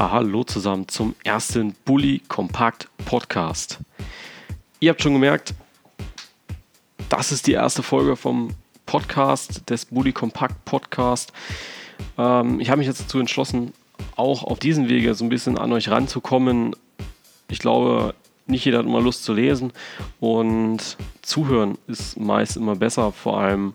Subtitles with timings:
[0.00, 3.80] Hallo zusammen zum ersten Bully Kompakt Podcast.
[4.78, 5.54] Ihr habt schon gemerkt,
[7.08, 8.50] das ist die erste Folge vom
[8.86, 11.32] Podcast, des Bully Kompakt Podcast.
[12.16, 13.72] Ähm, ich habe mich jetzt dazu entschlossen,
[14.14, 16.76] auch auf diesem Wege so ein bisschen an euch ranzukommen.
[17.50, 18.14] Ich glaube,
[18.46, 19.72] nicht jeder hat immer Lust zu lesen
[20.20, 23.72] und zuhören ist meist immer besser, vor allem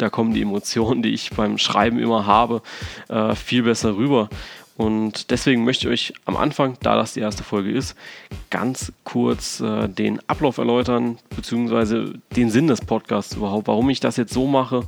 [0.00, 2.62] da kommen die Emotionen, die ich beim Schreiben immer habe,
[3.08, 4.30] äh, viel besser rüber.
[4.80, 7.94] Und deswegen möchte ich euch am Anfang, da das die erste Folge ist,
[8.48, 14.16] ganz kurz äh, den Ablauf erläutern, beziehungsweise den Sinn des Podcasts überhaupt, warum ich das
[14.16, 14.84] jetzt so mache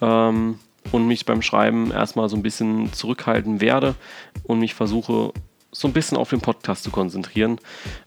[0.00, 0.60] ähm,
[0.92, 3.96] und mich beim Schreiben erstmal so ein bisschen zurückhalten werde
[4.44, 5.32] und mich versuche,
[5.72, 7.58] so ein bisschen auf den Podcast zu konzentrieren.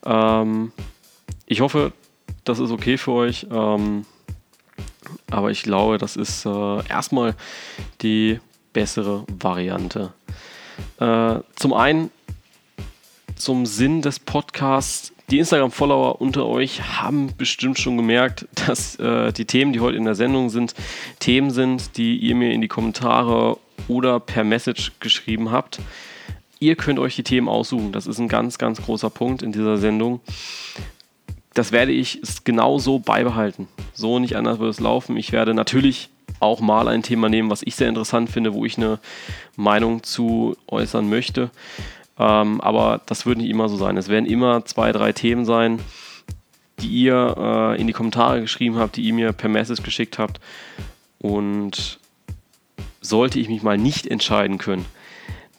[0.06, 0.72] Ähm,
[1.46, 1.92] ich hoffe,
[2.46, 3.46] das ist okay für euch.
[3.52, 4.06] Ähm,
[5.30, 7.36] aber ich glaube, das ist äh, erstmal
[8.02, 8.40] die
[8.72, 10.14] bessere Variante.
[11.00, 12.12] Äh, zum einen
[13.36, 15.14] zum Sinn des Podcasts.
[15.30, 20.06] Die Instagram-Follower unter euch haben bestimmt schon gemerkt, dass äh, die Themen, die heute in
[20.06, 20.74] der Sendung sind,
[21.20, 25.80] Themen sind, die ihr mir in die Kommentare oder per Message geschrieben habt.
[26.60, 27.92] Ihr könnt euch die Themen aussuchen.
[27.92, 30.22] Das ist ein ganz, ganz großer Punkt in dieser Sendung.
[31.54, 33.68] Das werde ich genauso beibehalten.
[33.94, 35.18] So nicht anders wird es laufen.
[35.18, 36.10] Ich werde natürlich
[36.40, 39.00] auch mal ein Thema nehmen, was ich sehr interessant finde, wo ich eine
[39.56, 41.50] Meinung zu äußern möchte.
[42.20, 43.98] Ähm, aber das wird nicht immer so sein.
[43.98, 45.80] Es werden immer zwei, drei Themen sein,
[46.80, 50.40] die ihr äh, in die Kommentare geschrieben habt, die ihr mir per Message geschickt habt.
[51.20, 52.00] Und
[53.02, 54.86] sollte ich mich mal nicht entscheiden können,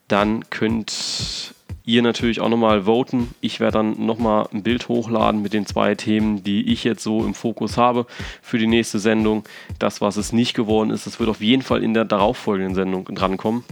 [0.06, 1.54] dann könnt
[1.88, 3.34] ihr natürlich auch nochmal voten.
[3.40, 7.24] Ich werde dann nochmal ein Bild hochladen mit den zwei Themen, die ich jetzt so
[7.24, 8.06] im Fokus habe
[8.42, 9.44] für die nächste Sendung.
[9.78, 13.06] Das, was es nicht geworden ist, das wird auf jeden Fall in der darauffolgenden Sendung
[13.06, 13.64] drankommen.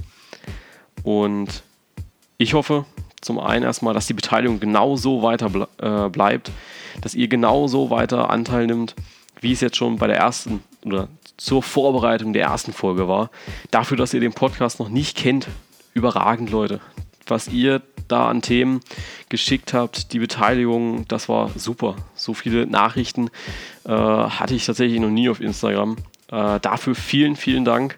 [1.03, 1.63] Und
[2.39, 2.87] ich hoffe
[3.21, 6.51] zum einen erstmal, dass die Beteiligung genauso weiter ble äh, bleibt,
[7.03, 8.95] dass ihr genauso weiter Anteil nimmt,
[9.43, 13.31] wie es jetzt schon bei der ersten oder zur Vorbereitung der ersten Folge war.
[13.71, 15.49] Dafür, dass ihr den Podcast noch nicht kennt,
[15.93, 16.81] überragend, Leute.
[17.27, 18.81] Was ihr da an Themen
[19.29, 20.13] geschickt habt.
[20.13, 21.97] Die Beteiligung, das war super.
[22.15, 23.31] So viele Nachrichten
[23.85, 25.97] äh, hatte ich tatsächlich noch nie auf Instagram.
[26.29, 27.97] Äh, dafür vielen, vielen Dank.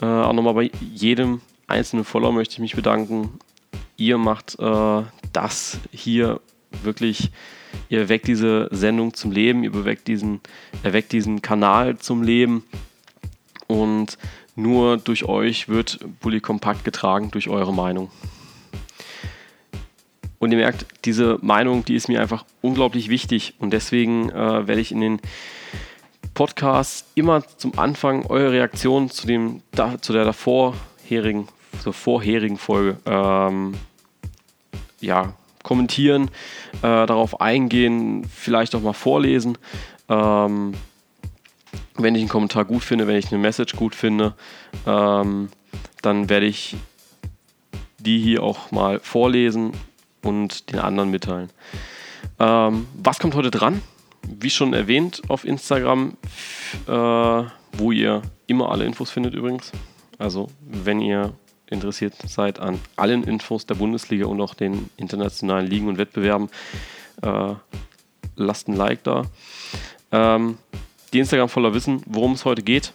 [0.00, 3.38] Äh, auch nochmal bei jedem einzelnen Follower möchte ich mich bedanken.
[3.96, 6.40] Ihr macht äh, das hier
[6.82, 7.30] wirklich,
[7.88, 10.40] ihr erweckt diese Sendung zum Leben, ihr beweckt diesen,
[10.82, 12.64] erweckt diesen Kanal zum Leben.
[13.66, 14.18] Und
[14.54, 18.10] nur durch euch wird Bully Kompakt getragen, durch eure Meinung.
[20.42, 23.54] Und ihr merkt, diese Meinung, die ist mir einfach unglaublich wichtig.
[23.60, 25.20] Und deswegen äh, werde ich in den
[26.34, 29.62] Podcasts immer zum Anfang eure Reaktion zu, dem,
[30.00, 31.46] zu der davorherigen,
[31.80, 33.74] zur vorherigen Folge ähm,
[35.00, 35.32] ja,
[35.62, 36.28] kommentieren,
[36.78, 39.56] äh, darauf eingehen, vielleicht auch mal vorlesen.
[40.08, 40.72] Ähm,
[41.94, 44.34] wenn ich einen Kommentar gut finde, wenn ich eine Message gut finde,
[44.88, 45.50] ähm,
[46.02, 46.74] dann werde ich
[47.98, 49.72] die hier auch mal vorlesen
[50.22, 51.50] und den anderen mitteilen.
[52.38, 53.82] Ähm, was kommt heute dran?
[54.28, 56.16] Wie schon erwähnt auf Instagram,
[56.86, 59.72] äh, wo ihr immer alle Infos findet übrigens.
[60.18, 61.32] Also wenn ihr
[61.72, 66.48] interessiert seid an allen Infos der Bundesliga und auch den internationalen Ligen und Wettbewerben,
[67.22, 67.54] äh,
[68.36, 69.24] lasst ein Like da.
[70.12, 70.58] Ähm,
[71.12, 72.92] die Instagram voller Wissen, worum es heute geht.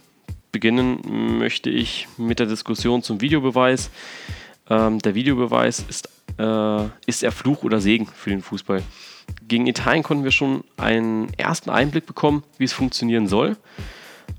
[0.52, 3.90] Beginnen möchte ich mit der Diskussion zum Videobeweis.
[4.70, 8.84] Ähm, der Videobeweis ist äh, ist er Fluch oder Segen für den Fußball.
[9.48, 13.58] Gegen Italien konnten wir schon einen ersten Einblick bekommen, wie es funktionieren soll.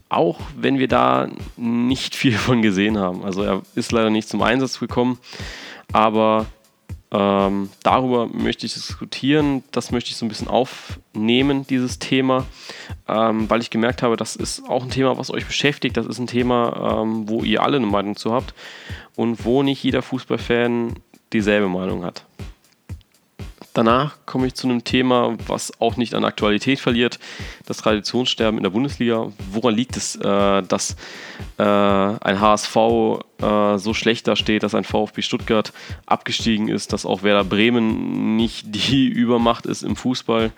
[0.09, 3.25] Auch wenn wir da nicht viel von gesehen haben.
[3.25, 5.19] Also er ist leider nicht zum Einsatz gekommen.
[5.93, 6.47] Aber
[7.11, 9.63] ähm, darüber möchte ich diskutieren.
[9.73, 12.45] Das möchte ich so ein bisschen aufnehmen, dieses Thema,
[13.09, 15.97] ähm, weil ich gemerkt habe, das ist auch ein Thema, was euch beschäftigt.
[15.97, 18.53] Das ist ein Thema, ähm, wo ihr alle eine Meinung zu habt
[19.17, 20.95] und wo nicht jeder Fußballfan
[21.33, 22.25] dieselbe Meinung hat.
[23.79, 27.21] Danach komme ich zu einem Thema, was auch nicht an Aktualität verliert,
[27.65, 29.31] das Traditionssterben in der Bundesliga.
[29.53, 30.97] Woran liegt es, äh, dass
[31.59, 32.77] äh, ein HSV
[33.41, 35.73] äh, so schlecht da steht, dass ein VfB Stuttgart
[36.07, 40.51] abgestiegen ist, dass auch Werder Bremen nicht die Übermacht ist im Fußball?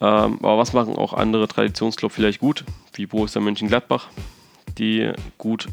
[0.00, 2.64] Ähm, aber was machen auch andere Traditionsclubs vielleicht gut,
[2.94, 4.08] wie Borussia Mönchengladbach,
[4.78, 5.68] die gut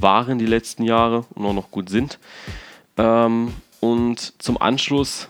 [0.00, 2.18] waren die letzten Jahre und auch noch gut sind.
[2.96, 5.28] Ähm, und zum Anschluss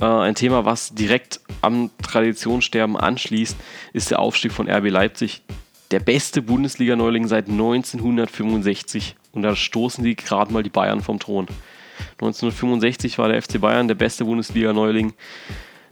[0.00, 3.56] äh, ein Thema, was direkt am Traditionssterben anschließt,
[3.92, 5.42] ist der Aufstieg von RB Leipzig.
[5.90, 9.16] Der beste Bundesliga-Neuling seit 1965.
[9.32, 11.46] Und da stoßen sie gerade mal die Bayern vom Thron.
[12.20, 15.14] 1965 war der FC Bayern der beste Bundesliga-Neuling.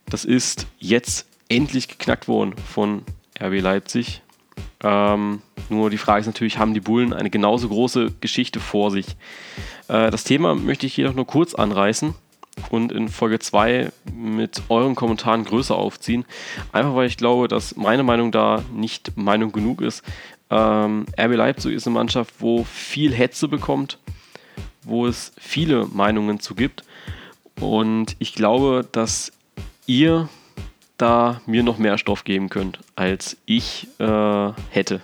[0.08, 3.02] Das ist jetzt endlich geknackt worden von
[3.40, 4.22] RB Leipzig.
[4.82, 9.16] Ähm, nur die Frage ist natürlich, haben die Bullen eine genauso große Geschichte vor sich?
[9.88, 12.14] Äh, das Thema möchte ich jedoch nur kurz anreißen
[12.70, 16.24] und in Folge 2 mit euren Kommentaren größer aufziehen.
[16.72, 20.02] Einfach weil ich glaube, dass meine Meinung da nicht Meinung genug ist.
[20.50, 23.98] Ähm, RB Leipzig ist eine Mannschaft, wo viel Hetze bekommt,
[24.82, 26.84] wo es viele Meinungen zu gibt.
[27.60, 29.32] Und ich glaube, dass
[29.86, 30.28] ihr
[30.98, 35.00] da mir noch mehr Stoff geben könnt, als ich äh, hätte.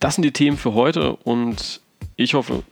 [0.00, 1.82] Das sind die Themen für heute und
[2.16, 2.62] ich hoffe,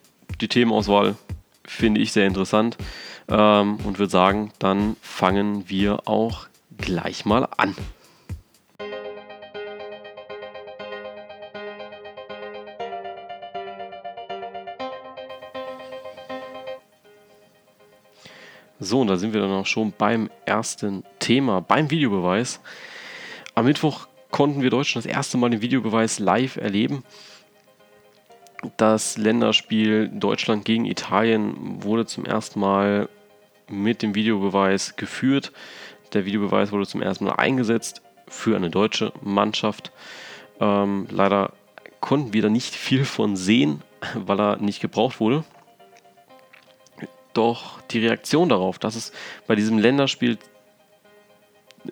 [0.40, 1.14] die Themenauswahl
[1.62, 2.78] finde ich sehr interessant
[3.28, 6.46] ähm, und würde sagen, dann fangen wir auch
[6.78, 7.76] gleich mal an.
[18.80, 22.60] So, und da sind wir dann auch schon beim ersten Thema, beim Videobeweis.
[23.54, 27.02] Am Mittwoch konnten wir Deutschland das erste Mal den Videobeweis live erleben.
[28.76, 33.08] Das Länderspiel Deutschland gegen Italien wurde zum ersten Mal
[33.68, 35.52] mit dem Videobeweis geführt.
[36.12, 39.92] Der Videobeweis wurde zum ersten Mal eingesetzt für eine deutsche Mannschaft.
[40.60, 41.52] Ähm, leider
[42.00, 43.82] konnten wir da nicht viel von sehen,
[44.14, 45.44] weil er nicht gebraucht wurde.
[47.32, 49.12] Doch die Reaktion darauf, dass es
[49.46, 50.38] bei diesem Länderspiel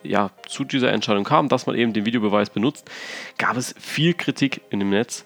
[0.03, 2.91] ja, zu dieser Entscheidung kam, dass man eben den Videobeweis benutzt,
[3.39, 5.25] gab es viel Kritik in dem Netz.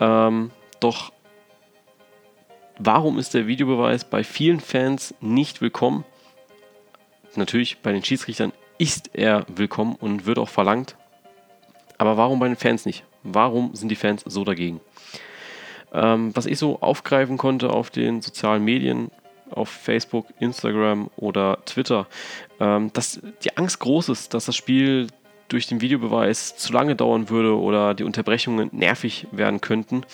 [0.00, 0.50] Ähm,
[0.80, 1.12] doch
[2.78, 6.04] warum ist der Videobeweis bei vielen Fans nicht willkommen?
[7.34, 10.96] Natürlich bei den Schiedsrichtern ist er willkommen und wird auch verlangt.
[11.98, 13.04] Aber warum bei den Fans nicht?
[13.22, 14.80] Warum sind die Fans so dagegen?
[15.92, 19.10] Ähm, was ich so aufgreifen konnte auf den sozialen Medien,
[19.50, 22.06] auf Facebook, Instagram oder Twitter,
[22.60, 25.08] ähm, dass die Angst groß ist, dass das Spiel
[25.48, 30.04] durch den Videobeweis zu lange dauern würde oder die Unterbrechungen nervig werden könnten.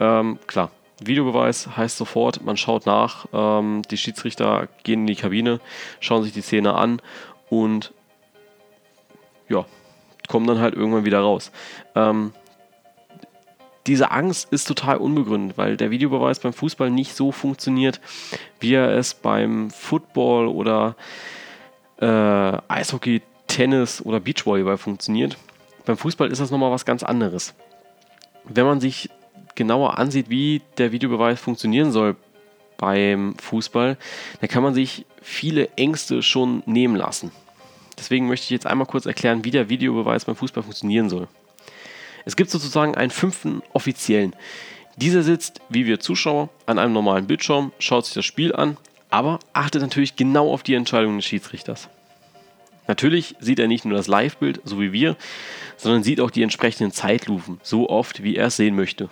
[0.00, 0.70] Ähm, klar,
[1.00, 5.60] Videobeweis heißt sofort, man schaut nach, ähm, die Schiedsrichter gehen in die Kabine,
[6.00, 7.00] schauen sich die Szene an
[7.50, 7.92] und
[9.48, 9.64] ja,
[10.28, 11.52] kommen dann halt irgendwann wieder raus.
[11.94, 12.32] Ähm,
[13.86, 18.00] diese Angst ist total unbegründet, weil der Videobeweis beim Fußball nicht so funktioniert,
[18.60, 20.96] wie er es beim Football oder
[22.00, 25.36] äh, Eishockey, Tennis oder Beachvolleyball funktioniert.
[25.86, 27.54] Beim Fußball ist das nochmal was ganz anderes.
[28.44, 29.08] Wenn man sich
[29.54, 32.16] genauer ansieht, wie der Videobeweis funktionieren soll
[32.76, 33.96] beim Fußball,
[34.40, 37.32] dann kann man sich viele Ängste schon nehmen lassen.
[37.98, 41.26] Deswegen möchte ich jetzt einmal kurz erklären, wie der Videobeweis beim Fußball funktionieren soll.
[42.28, 44.36] Es gibt sozusagen einen fünften Offiziellen.
[44.96, 48.76] Dieser sitzt, wie wir Zuschauer, an einem normalen Bildschirm, schaut sich das Spiel an,
[49.08, 51.88] aber achtet natürlich genau auf die Entscheidung des Schiedsrichters.
[52.86, 55.16] Natürlich sieht er nicht nur das Live-Bild, so wie wir,
[55.78, 59.08] sondern sieht auch die entsprechenden Zeitlupen, so oft, wie er es sehen möchte.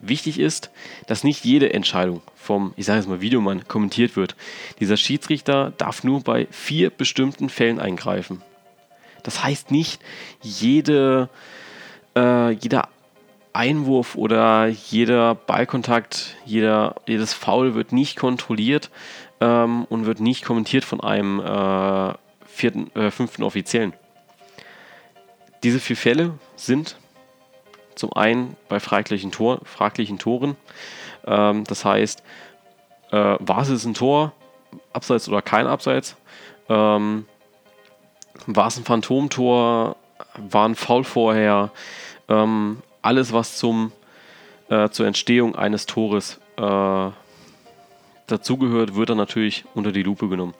[0.00, 0.70] Wichtig ist,
[1.06, 4.34] dass nicht jede Entscheidung vom, ich sage jetzt mal, Videomann kommentiert wird.
[4.80, 8.42] Dieser Schiedsrichter darf nur bei vier bestimmten Fällen eingreifen.
[9.22, 10.02] Das heißt nicht,
[10.42, 11.30] jede,
[12.16, 12.88] äh, jeder
[13.52, 18.90] Einwurf oder jeder Ballkontakt, jeder, jedes Foul wird nicht kontrolliert
[19.40, 22.14] ähm, und wird nicht kommentiert von einem äh,
[22.46, 23.92] vierten, äh, fünften Offiziellen.
[25.62, 26.96] Diese vier Fälle sind
[27.94, 30.56] zum einen bei fraglichen, Tor, fraglichen Toren.
[31.26, 32.22] Ähm, das heißt,
[33.12, 34.32] äh, war es ein Tor,
[34.92, 36.16] abseits oder kein Abseits?
[36.68, 37.26] Ähm,
[38.46, 39.96] war es ein Phantomtor?
[40.36, 41.70] War ein Foul vorher?
[42.28, 43.92] Ähm, alles, was zum,
[44.68, 47.10] äh, zur Entstehung eines Tores äh,
[48.26, 50.54] dazugehört, wird dann natürlich unter die Lupe genommen.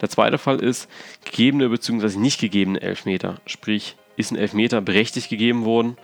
[0.00, 0.88] Der zweite Fall ist
[1.24, 2.18] gegebene bzw.
[2.18, 3.36] nicht gegebene Elfmeter.
[3.46, 5.96] Sprich, ist ein Elfmeter berechtigt gegeben worden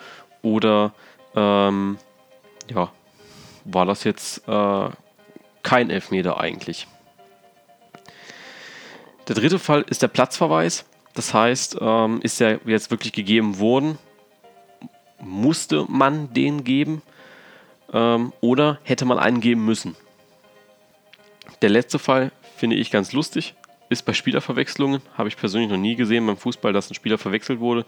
[0.43, 0.95] oder
[1.35, 1.99] ähm,
[2.69, 2.91] ja,
[3.65, 4.89] war das jetzt äh,
[5.63, 6.87] kein Elfmeter eigentlich?
[9.29, 10.85] Der dritte Fall ist der Platzverweis.
[11.15, 13.99] Das heißt, ähm, ist er jetzt wirklich gegeben worden?
[15.21, 17.03] Musste man den geben?
[17.93, 19.95] Ähm, oder hätte man einen geben müssen?
[21.61, 23.55] Der letzte Fall finde ich ganz lustig.
[23.89, 25.03] ist bei Spielerverwechslungen.
[25.19, 27.85] Habe ich persönlich noch nie gesehen beim Fußball, dass ein Spieler verwechselt wurde.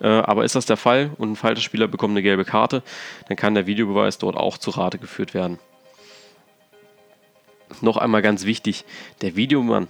[0.00, 2.82] Äh, aber ist das der Fall und ein falscher Spieler bekommt eine gelbe Karte,
[3.28, 5.60] dann kann der Videobeweis dort auch zu Rate geführt werden.
[7.80, 8.84] Noch einmal ganz wichtig,
[9.22, 9.88] der Videomann,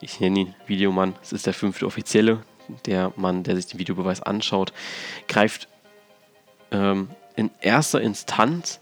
[0.00, 2.42] ich nenne ihn Videomann, es ist der fünfte Offizielle,
[2.86, 4.72] der Mann, der sich den Videobeweis anschaut,
[5.26, 5.68] greift
[6.70, 8.80] ähm, in erster Instanz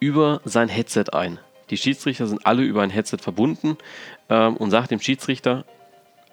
[0.00, 1.38] über sein Headset ein.
[1.70, 3.76] Die Schiedsrichter sind alle über ein Headset verbunden
[4.28, 5.64] ähm, und sagt dem Schiedsrichter,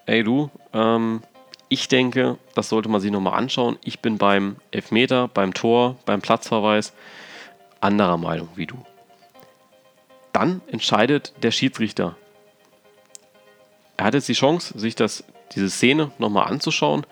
[0.06, 1.22] ey du, ähm,
[1.70, 3.80] ich denke, das sollte man sich nochmal anschauen.
[3.84, 6.94] Ich bin beim Elfmeter, beim Tor, beim Platzverweis
[7.80, 8.78] anderer Meinung wie du.
[10.34, 12.16] Dann entscheidet der Schiedsrichter.
[14.04, 15.24] Er hat jetzt die Chance, sich das,
[15.56, 17.06] diese Szene nochmal anzuschauen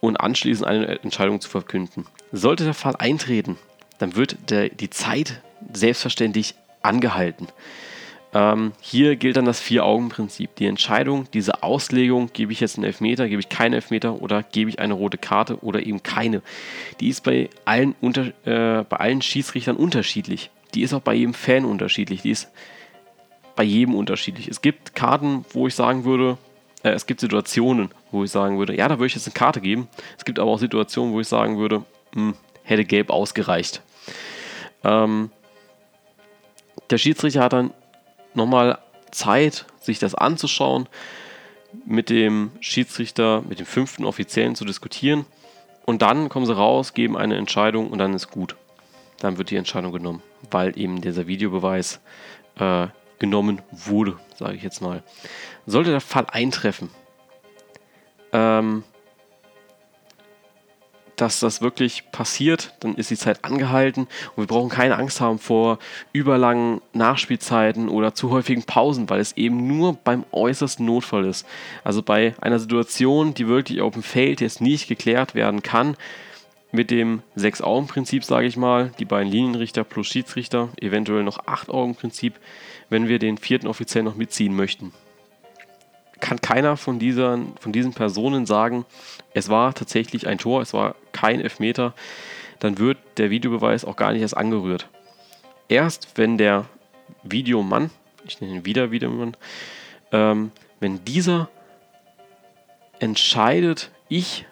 [0.00, 2.04] und anschließend eine Entscheidung zu verkünden.
[2.32, 3.56] Sollte der Fall eintreten,
[3.96, 5.40] dann wird der, die Zeit
[5.72, 7.48] selbstverständlich angehalten.
[8.34, 10.54] Ähm, hier gilt dann das Vier-Augen-Prinzip.
[10.56, 14.68] Die Entscheidung, diese Auslegung, gebe ich jetzt einen Elfmeter, gebe ich keinen Elfmeter oder gebe
[14.68, 16.42] ich eine rote Karte oder eben keine,
[17.00, 20.50] die ist bei allen, unter, äh, bei allen Schiedsrichtern unterschiedlich.
[20.74, 22.20] Die ist auch bei jedem Fan unterschiedlich.
[22.20, 22.50] Die ist
[23.62, 24.48] bei jedem unterschiedlich.
[24.48, 26.36] Es gibt Karten, wo ich sagen würde,
[26.82, 29.60] äh, es gibt Situationen, wo ich sagen würde, ja, da würde ich jetzt eine Karte
[29.60, 29.86] geben.
[30.18, 33.80] Es gibt aber auch Situationen, wo ich sagen würde, mh, hm, hätte gelb ausgereicht.
[34.82, 35.30] Ähm,
[36.90, 37.72] der Schiedsrichter hat dann
[38.34, 38.80] nochmal
[39.12, 40.88] Zeit, sich das anzuschauen,
[41.86, 45.24] mit dem Schiedsrichter, mit dem fünften Offiziellen zu diskutieren.
[45.86, 48.56] Und dann kommen sie raus, geben eine Entscheidung und dann ist gut.
[49.20, 52.00] Dann wird die Entscheidung genommen, weil eben dieser Videobeweis
[52.58, 52.88] äh,
[53.22, 55.04] genommen wurde, sage ich jetzt mal.
[55.64, 56.90] Sollte der Fall eintreffen,
[58.32, 58.82] ähm,
[61.14, 65.38] dass das wirklich passiert, dann ist die Zeit angehalten und wir brauchen keine Angst haben
[65.38, 65.78] vor
[66.12, 71.46] überlangen Nachspielzeiten oder zu häufigen Pausen, weil es eben nur beim äußersten Notfall ist.
[71.84, 75.96] Also bei einer Situation, die wirklich auf dem Feld jetzt nicht geklärt werden kann,
[76.72, 82.34] mit dem Sechs-Augen-Prinzip, sage ich mal, die beiden Linienrichter plus Schiedsrichter, eventuell noch Acht-Augen-Prinzip,
[82.92, 84.92] wenn wir den vierten offiziell noch mitziehen möchten
[86.22, 88.86] kann keiner von, dieser, von diesen Personen sagen,
[89.34, 91.94] es war tatsächlich ein Tor, es war kein Elfmeter,
[92.60, 94.88] dann wird der Videobeweis auch gar nicht erst angerührt.
[95.68, 96.66] Erst wenn der
[97.24, 97.90] Videomann,
[98.24, 99.36] ich nenne ihn wieder Videomann,
[100.12, 101.50] ähm, wenn dieser
[103.00, 104.46] entscheidet, ich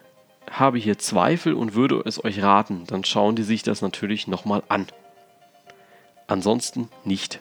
[0.50, 4.64] habe hier Zweifel und würde es euch raten, dann schauen die sich das natürlich nochmal
[4.68, 4.88] an.
[6.26, 7.38] Ansonsten nicht.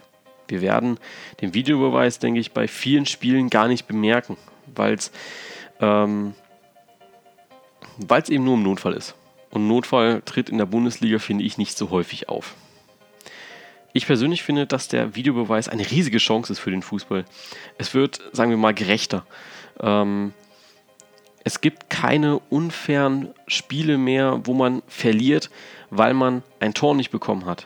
[0.50, 1.00] Wir werden
[1.42, 4.38] den Videobeweis, denke ich, bei vielen Spielen gar nicht bemerken,
[4.76, 5.12] weil es
[5.80, 6.34] ähm,
[8.30, 9.16] eben nur im Notfall ist.
[9.52, 12.56] Und Notfall tritt in der Bundesliga, finde ich, nicht so häufig auf.
[13.94, 17.26] Ich persönlich finde, dass der Videobeweis eine riesige Chance ist für den Fußball.
[17.78, 19.26] Es wird, sagen wir mal, gerechter.
[19.80, 20.34] Ähm,
[21.44, 25.50] es gibt keine unfairen Spiele mehr, wo man verliert,
[25.90, 27.66] weil man ein Tor nicht bekommen hat.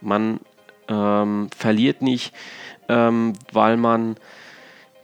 [0.00, 0.40] Man
[0.88, 2.32] ähm, verliert nicht,
[2.88, 4.16] ähm, weil man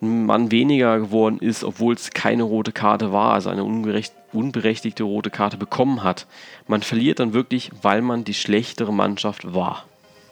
[0.05, 5.57] man weniger geworden ist, obwohl es keine rote Karte war, also eine unberechtigte rote Karte
[5.57, 6.27] bekommen hat.
[6.67, 9.85] Man verliert dann wirklich, weil man die schlechtere Mannschaft war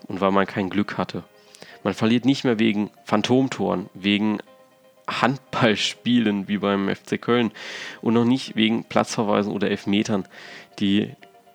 [0.08, 1.22] und weil man kein Glück hatte.
[1.84, 4.38] Man verliert nicht mehr wegen Phantomtoren, wegen
[5.08, 7.52] Handballspielen wie beim FC Köln
[8.02, 10.26] und noch nicht wegen Platzverweisen oder Elfmetern,
[10.80, 11.10] die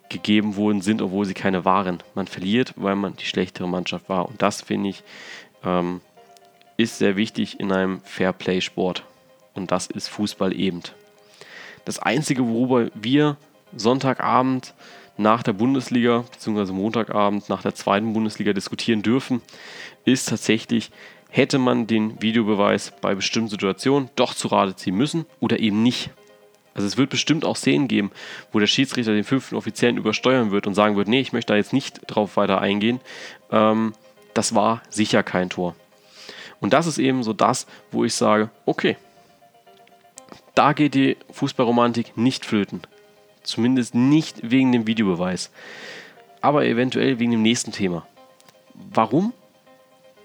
[0.09, 1.99] gegeben worden sind, obwohl sie keine waren.
[2.13, 4.27] Man verliert, weil man die schlechtere Mannschaft war.
[4.27, 5.03] Und das finde ich
[5.63, 6.01] ähm,
[6.77, 9.03] ist sehr wichtig in einem Fairplay-Sport.
[9.53, 10.81] Und das ist Fußball eben.
[11.85, 13.37] Das Einzige, worüber wir
[13.75, 14.73] Sonntagabend
[15.17, 16.73] nach der Bundesliga bzw.
[16.73, 19.41] Montagabend nach der zweiten Bundesliga diskutieren dürfen,
[20.03, 20.91] ist tatsächlich,
[21.29, 26.09] hätte man den Videobeweis bei bestimmten Situationen doch zu Rate ziehen müssen oder eben nicht.
[26.75, 28.11] Also es wird bestimmt auch Szenen geben,
[28.51, 31.57] wo der Schiedsrichter den fünften Offiziellen übersteuern wird und sagen wird, nee, ich möchte da
[31.57, 32.99] jetzt nicht drauf weiter eingehen.
[33.49, 33.93] Ähm,
[34.33, 35.75] das war sicher kein Tor.
[36.59, 38.97] Und das ist eben so das, wo ich sage, okay,
[40.53, 42.81] da geht die Fußballromantik nicht flöten.
[43.43, 45.51] Zumindest nicht wegen dem Videobeweis.
[46.41, 48.05] Aber eventuell wegen dem nächsten Thema.
[48.73, 49.33] Warum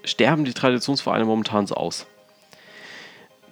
[0.03, 2.07] sterben die Traditionsvereine momentan so aus?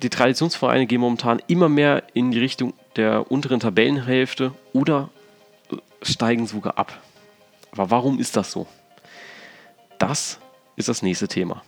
[0.01, 5.09] Die Traditionsvereine gehen momentan immer mehr in die Richtung der unteren Tabellenhälfte oder
[5.71, 6.99] äh, steigen sogar ab.
[7.71, 8.67] Aber warum ist das so?
[9.97, 10.39] Das
[10.75, 11.61] ist das nächste Thema.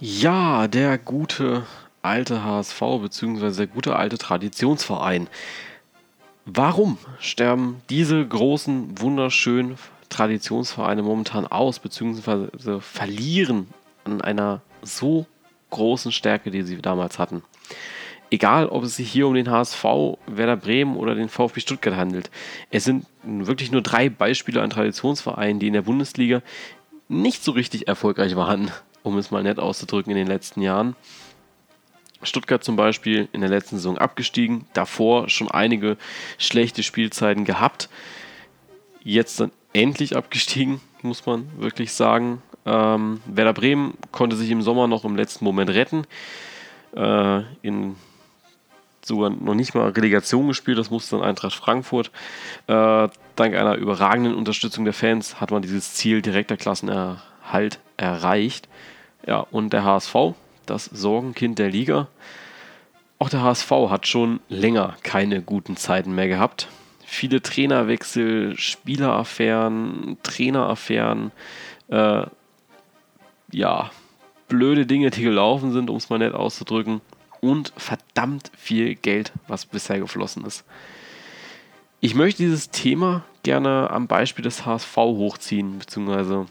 [0.00, 1.66] Ja, der gute
[2.02, 3.50] alte HSV bzw.
[3.56, 5.28] der gute alte Traditionsverein.
[6.44, 9.78] Warum sterben diese großen, wunderschönen
[10.14, 13.68] Traditionsvereine momentan aus, beziehungsweise verlieren
[14.04, 15.26] an einer so
[15.70, 17.42] großen Stärke, die sie damals hatten?
[18.30, 19.84] Egal, ob es sich hier um den HSV,
[20.26, 22.30] Werder Bremen oder den VfB Stuttgart handelt.
[22.70, 26.42] Es sind wirklich nur drei Beispiele an Traditionsvereinen, die in der Bundesliga
[27.08, 28.70] nicht so richtig erfolgreich waren,
[29.02, 30.94] um es mal nett auszudrücken, in den letzten Jahren.
[32.22, 35.96] Stuttgart zum Beispiel in der letzten Saison abgestiegen, davor schon einige
[36.38, 37.88] schlechte Spielzeiten gehabt.
[39.02, 42.40] Jetzt dann endlich abgestiegen, muss man wirklich sagen.
[42.64, 46.06] Ähm, Werder Bremen konnte sich im Sommer noch im letzten Moment retten.
[46.96, 47.96] Äh, in
[49.04, 52.10] sogar noch nicht mal Relegation gespielt, das musste dann Eintracht Frankfurt.
[52.66, 58.68] Äh, dank einer überragenden Unterstützung der Fans hat man dieses Ziel direkter Klassenerhalt erreicht.
[59.26, 60.14] Ja, und der HSV,
[60.66, 62.08] das Sorgenkind der Liga.
[63.18, 66.68] Auch der HSV hat schon länger keine guten Zeiten mehr gehabt.
[67.14, 71.30] Viele Trainerwechsel, Spieleraffären, Traineraffären,
[71.86, 72.26] äh,
[73.52, 73.90] ja,
[74.48, 77.02] blöde Dinge, die gelaufen sind, um es mal nett auszudrücken.
[77.40, 80.64] Und verdammt viel Geld, was bisher geflossen ist.
[82.00, 86.46] Ich möchte dieses Thema gerne am Beispiel des HSV hochziehen, beziehungsweise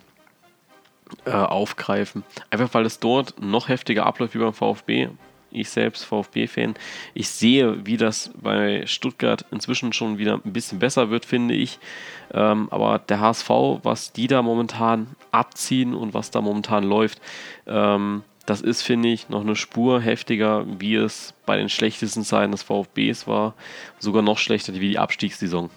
[1.26, 2.24] äh, aufgreifen.
[2.52, 5.10] Einfach weil es dort noch heftiger abläuft wie beim VfB.
[5.54, 6.76] Ich selbst, VfB-Fan,
[7.14, 11.80] ich sehe, wie das bei Stuttgart inzwischen schon wieder ein bisschen besser wird, finde ich.
[12.34, 13.50] Ähm, aber der HSV,
[13.84, 17.22] was die da momentan abziehen und was da momentan läuft,
[17.68, 22.52] ähm, das ist, finde ich, noch eine Spur heftiger, wie es bei den schlechtesten Zeiten
[22.52, 23.54] des VfBs war.
[24.00, 25.70] Sogar noch schlechter wie die Abstiegssaison.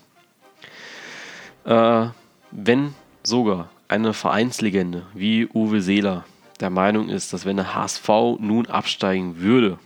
[1.65, 2.07] Äh,
[2.51, 6.25] wenn sogar eine Vereinslegende wie Uwe Seeler
[6.59, 9.79] der Meinung ist, dass wenn der HSV nun absteigen würde,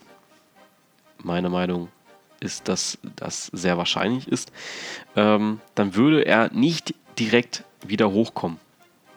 [1.22, 1.88] meine Meinung
[2.40, 4.52] ist, dass das sehr wahrscheinlich ist,
[5.16, 8.58] ähm, dann würde er nicht direkt wieder hochkommen.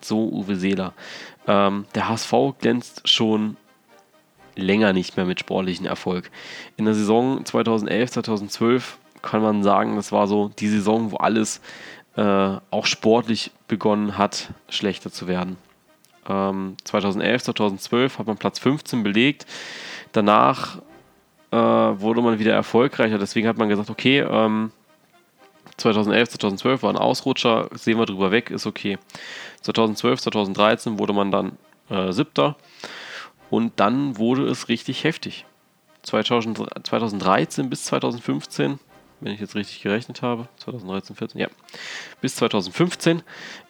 [0.01, 0.93] So Uwe Seeler.
[1.47, 3.57] Ähm, der HSV glänzt schon
[4.55, 6.29] länger nicht mehr mit sportlichem Erfolg.
[6.77, 11.61] In der Saison 2011, 2012 kann man sagen, das war so die Saison, wo alles
[12.15, 15.57] äh, auch sportlich begonnen hat, schlechter zu werden.
[16.27, 19.45] Ähm, 2011, 2012 hat man Platz 15 belegt.
[20.11, 20.77] Danach
[21.51, 23.17] äh, wurde man wieder erfolgreicher.
[23.17, 24.71] Deswegen hat man gesagt, okay, ähm,
[25.77, 28.97] 2011, 2012 war ein Ausrutscher, sehen wir drüber weg, ist okay.
[29.61, 31.57] 2012, 2013 wurde man dann
[31.89, 32.55] äh, siebter
[33.49, 35.45] und dann wurde es richtig heftig.
[36.03, 38.79] 2000, 2013 bis 2015
[39.23, 41.47] wenn ich jetzt richtig gerechnet habe, 2013, 14, ja,
[42.21, 43.23] bis 2015,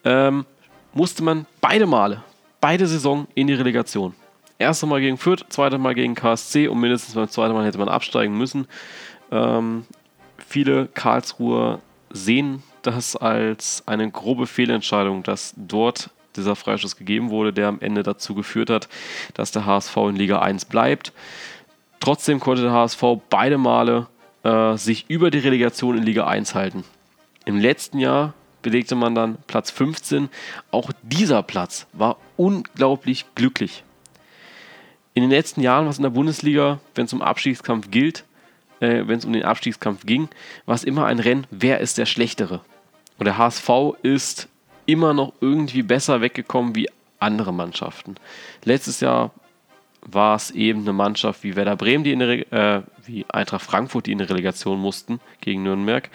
[0.04, 0.46] ähm,
[0.94, 2.24] musste man beide Male,
[2.64, 4.14] beide Saison in die Relegation.
[4.58, 7.90] Erste Mal gegen Fürth, zweite Mal gegen KSC und mindestens beim zweiten Mal hätte man
[7.90, 8.70] absteigen müssen.
[9.34, 9.84] Ähm,
[10.38, 17.68] viele Karlsruher sehen das als eine grobe Fehlentscheidung, dass dort dieser Freischuss gegeben wurde, der
[17.68, 18.88] am Ende dazu geführt hat,
[19.34, 21.12] dass der HSV in Liga 1 bleibt.
[22.00, 24.08] Trotzdem konnte der HSV beide Male
[24.44, 26.86] äh, sich über die Relegation in Liga 1 halten.
[27.44, 30.30] Im letzten Jahr belegte man dann Platz 15.
[30.72, 33.84] Auch dieser Platz war unglaublich glücklich.
[35.14, 38.24] In den letzten Jahren, was in der Bundesliga, wenn es um Abstiegskampf gilt,
[38.80, 40.30] äh, wenn es um den Abstiegskampf ging,
[40.66, 42.62] war es immer ein Rennen, wer ist der Schlechtere.
[43.20, 43.70] Und der HSV
[44.02, 44.50] ist
[44.86, 48.16] immer noch irgendwie besser weggekommen wie andere Mannschaften.
[48.64, 49.32] Letztes Jahr
[50.02, 54.08] war es eben eine Mannschaft wie Werder Bremen, die in der, äh, wie Eintracht Frankfurt,
[54.08, 56.10] die in die Relegation mussten gegen Nürnberg.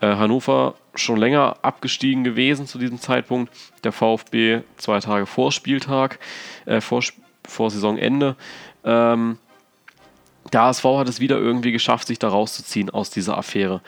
[0.00, 3.52] Äh, Hannover schon länger abgestiegen gewesen zu diesem Zeitpunkt.
[3.84, 6.18] Der VfB zwei Tage vor Spieltag,
[6.66, 7.02] äh, vor,
[7.46, 8.36] vor Saisonende.
[8.84, 9.38] Ähm,
[10.52, 13.80] der HSV hat es wieder irgendwie geschafft, sich da rauszuziehen aus dieser Affäre.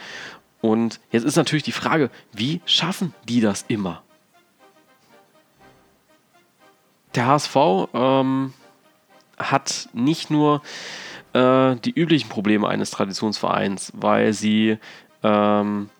[0.60, 4.02] Und jetzt ist natürlich die Frage, wie schaffen die das immer?
[7.14, 7.56] Der HSV
[7.92, 8.54] ähm,
[9.36, 10.62] hat nicht nur
[11.32, 14.78] äh, die üblichen Probleme eines Traditionsvereins, weil sie
[15.22, 15.90] ähm,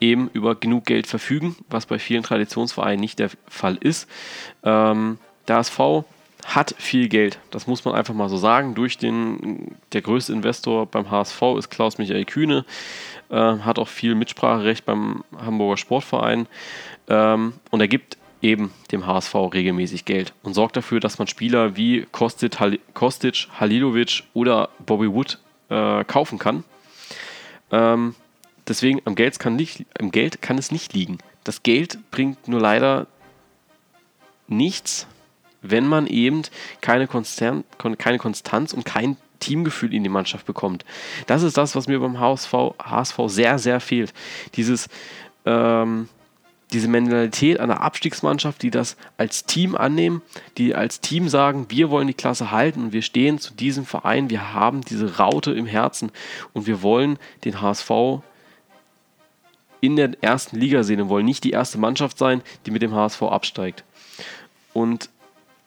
[0.00, 4.08] eben über genug Geld verfügen, was bei vielen Traditionsvereinen nicht der Fall ist.
[4.62, 6.04] Ähm, der HSV
[6.44, 8.74] hat viel Geld, das muss man einfach mal so sagen.
[8.74, 12.64] Durch den, der größte Investor beim HSV ist Klaus Michael Kühne,
[13.30, 16.46] äh, hat auch viel Mitspracherecht beim Hamburger Sportverein
[17.08, 21.76] ähm, und er gibt eben dem HSV regelmäßig Geld und sorgt dafür, dass man Spieler
[21.76, 25.38] wie Kostic, Hal Kostic Halilovic oder Bobby Wood
[25.70, 26.62] äh, kaufen kann.
[27.70, 28.14] Ähm,
[28.68, 31.18] deswegen am Geld, kann nicht, am Geld kann es nicht liegen.
[31.44, 33.06] Das Geld bringt nur leider
[34.46, 35.06] nichts,
[35.62, 36.42] wenn man eben
[36.80, 37.64] keine, Konstant,
[37.98, 40.84] keine Konstanz und kein Teamgefühl in die Mannschaft bekommt.
[41.26, 44.12] Das ist das, was mir beim HSV, HSV sehr, sehr fehlt.
[44.54, 44.88] Dieses,
[45.44, 46.08] ähm,
[46.72, 50.22] diese Mentalität einer Abstiegsmannschaft, die das als Team annehmen,
[50.58, 54.30] die als Team sagen, wir wollen die Klasse halten und wir stehen zu diesem Verein,
[54.30, 56.10] wir haben diese Raute im Herzen
[56.52, 57.90] und wir wollen den HSV
[59.84, 62.94] in der ersten Liga sehen und wollen nicht die erste Mannschaft sein, die mit dem
[62.94, 63.84] HSV absteigt.
[64.72, 65.10] Und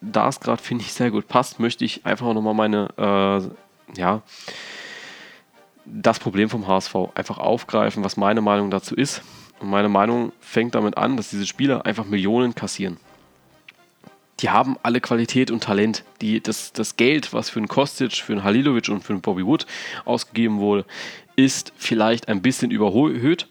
[0.00, 4.22] da es gerade, finde ich, sehr gut passt, möchte ich einfach nochmal meine, äh, ja,
[5.84, 9.22] das Problem vom HSV einfach aufgreifen, was meine Meinung dazu ist.
[9.60, 12.98] Und meine Meinung fängt damit an, dass diese Spieler einfach Millionen kassieren.
[14.40, 16.04] Die haben alle Qualität und Talent.
[16.20, 19.44] Die, das, das Geld, was für einen Kostic, für einen Halilovic und für einen Bobby
[19.44, 19.66] Wood
[20.04, 20.84] ausgegeben wurde,
[21.34, 23.48] ist vielleicht ein bisschen überhöht.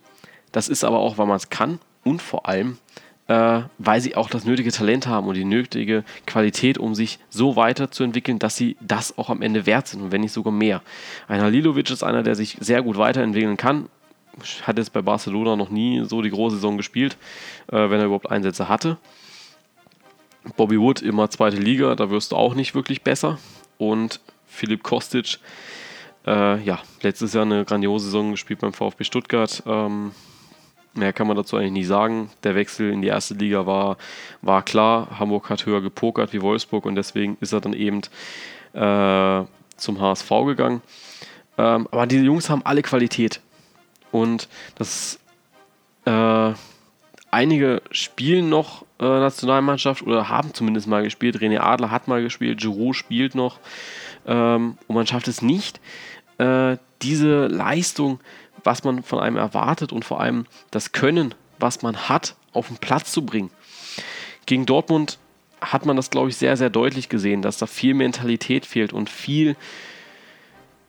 [0.58, 2.80] Das ist aber auch, weil man es kann und vor allem,
[3.28, 7.56] äh, weil sie auch das nötige Talent haben und die nötige Qualität, um sich so
[7.56, 10.82] weiterzuentwickeln, dass sie das auch am Ende wert sind und wenn nicht sogar mehr.
[11.28, 13.88] Ein Halilovic ist einer, der sich sehr gut weiterentwickeln kann,
[14.64, 17.18] hat jetzt bei Barcelona noch nie so die große Saison gespielt,
[17.68, 18.98] äh, wenn er überhaupt Einsätze hatte.
[20.56, 23.38] Bobby Wood immer zweite Liga, da wirst du auch nicht wirklich besser.
[23.78, 25.38] Und Philipp Kostic,
[26.26, 29.62] äh, ja, letztes Jahr eine grandiose Saison gespielt beim VfB Stuttgart.
[29.68, 30.14] Ähm,
[30.98, 32.30] mehr kann man dazu eigentlich nicht sagen.
[32.44, 33.98] Der Wechsel in die erste Liga war,
[34.42, 35.20] war klar.
[35.20, 38.02] Hamburg hat höher gepokert wie Wolfsburg und deswegen ist er dann eben
[38.74, 39.46] äh,
[39.78, 40.82] zum HSV gegangen.
[41.58, 43.42] Ähm, aber diese Jungs haben alle Qualität.
[44.12, 45.20] Und das
[46.06, 46.54] äh,
[47.32, 51.38] einige spielen noch äh, Nationalmannschaft oder haben zumindest mal gespielt.
[51.38, 53.60] René Adler hat mal gespielt, Giroud spielt noch.
[54.26, 55.80] Ähm, und man schafft es nicht,
[56.38, 58.20] äh, diese Leistung,
[58.64, 62.78] was man von einem erwartet und vor allem das Können, was man hat, auf den
[62.78, 63.50] Platz zu bringen.
[64.46, 65.20] Gegen Dortmund
[65.62, 69.10] hat man das, glaube ich, sehr, sehr deutlich gesehen, dass da viel Mentalität fehlt und
[69.10, 69.56] viel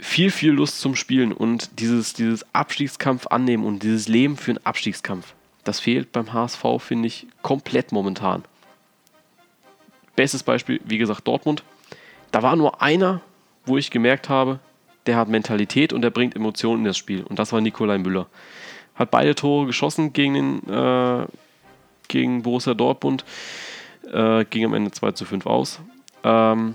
[0.00, 4.64] viel, viel Lust zum Spielen und dieses, dieses Abstiegskampf annehmen und dieses Leben für einen
[4.64, 5.35] Abstiegskampf.
[5.64, 8.44] Das fehlt beim HSV, finde ich, komplett momentan.
[10.16, 11.62] Bestes Beispiel, wie gesagt, Dortmund.
[12.31, 13.20] Da war nur einer,
[13.66, 14.61] wo ich gemerkt habe,
[15.09, 17.23] der hat Mentalität und der bringt Emotionen in das Spiel.
[17.23, 18.27] Und das war Nikolai Müller.
[18.94, 21.27] Hat beide Tore geschossen gegen, den, äh,
[22.09, 23.25] gegen Borussia Dortmund.
[24.12, 25.81] Äh, ging am Ende 2 zu 5 aus.
[26.23, 26.75] Ähm,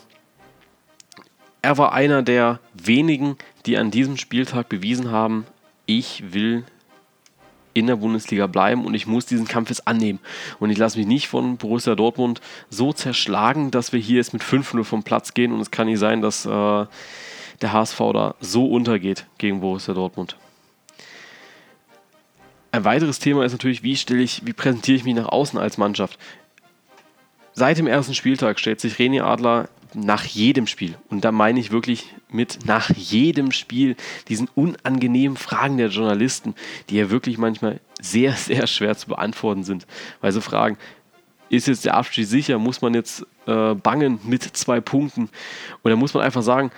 [1.61, 5.45] er war einer der wenigen, die an diesem Spieltag bewiesen haben,
[5.85, 6.65] ich will
[7.73, 10.19] in der Bundesliga bleiben und ich muss diesen Kampf jetzt annehmen.
[10.59, 14.43] Und ich lasse mich nicht von Borussia Dortmund so zerschlagen, dass wir hier jetzt mit
[14.43, 16.85] 5-0 vom Platz gehen und es kann nicht sein, dass äh,
[17.61, 20.37] der HSV da so untergeht gegen Borussia Dortmund.
[22.71, 25.77] Ein weiteres Thema ist natürlich, wie stelle ich, wie präsentiere ich mich nach außen als
[25.77, 26.17] Mannschaft.
[27.53, 31.71] Seit dem ersten Spieltag stellt sich René Adler nach jedem Spiel, und da meine ich
[31.71, 33.95] wirklich mit nach jedem Spiel,
[34.27, 36.55] diesen unangenehmen Fragen der Journalisten,
[36.89, 39.85] die ja wirklich manchmal sehr, sehr schwer zu beantworten sind.
[40.21, 40.77] Weil so Fragen,
[41.49, 42.57] ist jetzt der Abstieg sicher?
[42.57, 45.29] Muss man jetzt äh, bangen mit zwei Punkten?
[45.83, 46.71] Und da muss man einfach sagen,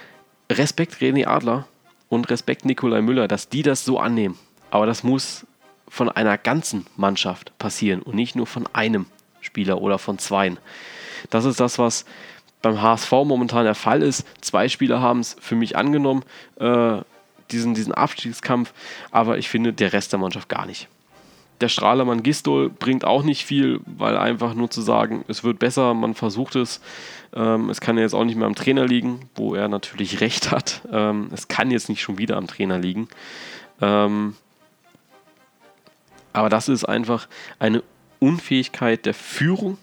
[0.49, 1.67] Respekt René Adler
[2.09, 4.37] und Respekt Nikolai Müller, dass die das so annehmen.
[4.71, 5.45] Aber das muss
[5.87, 9.05] von einer ganzen Mannschaft passieren und nicht nur von einem
[9.41, 10.57] Spieler oder von zweien.
[11.29, 12.05] Das ist das, was
[12.61, 14.25] beim HSV momentan der Fall ist.
[14.41, 16.23] Zwei Spieler haben es für mich angenommen,
[16.59, 16.97] äh,
[17.51, 18.73] diesen, diesen Abstiegskampf,
[19.11, 20.87] aber ich finde der Rest der Mannschaft gar nicht.
[21.61, 25.93] Der Strahlermann Gistol bringt auch nicht viel, weil einfach nur zu sagen, es wird besser,
[25.93, 26.81] man versucht es.
[27.33, 30.51] Ähm, es kann ja jetzt auch nicht mehr am Trainer liegen, wo er natürlich recht
[30.51, 30.81] hat.
[30.91, 33.07] Ähm, es kann jetzt nicht schon wieder am Trainer liegen.
[33.81, 34.35] Ähm,
[36.33, 37.27] aber das ist einfach
[37.59, 37.81] eine
[38.19, 39.77] Unfähigkeit der Führung,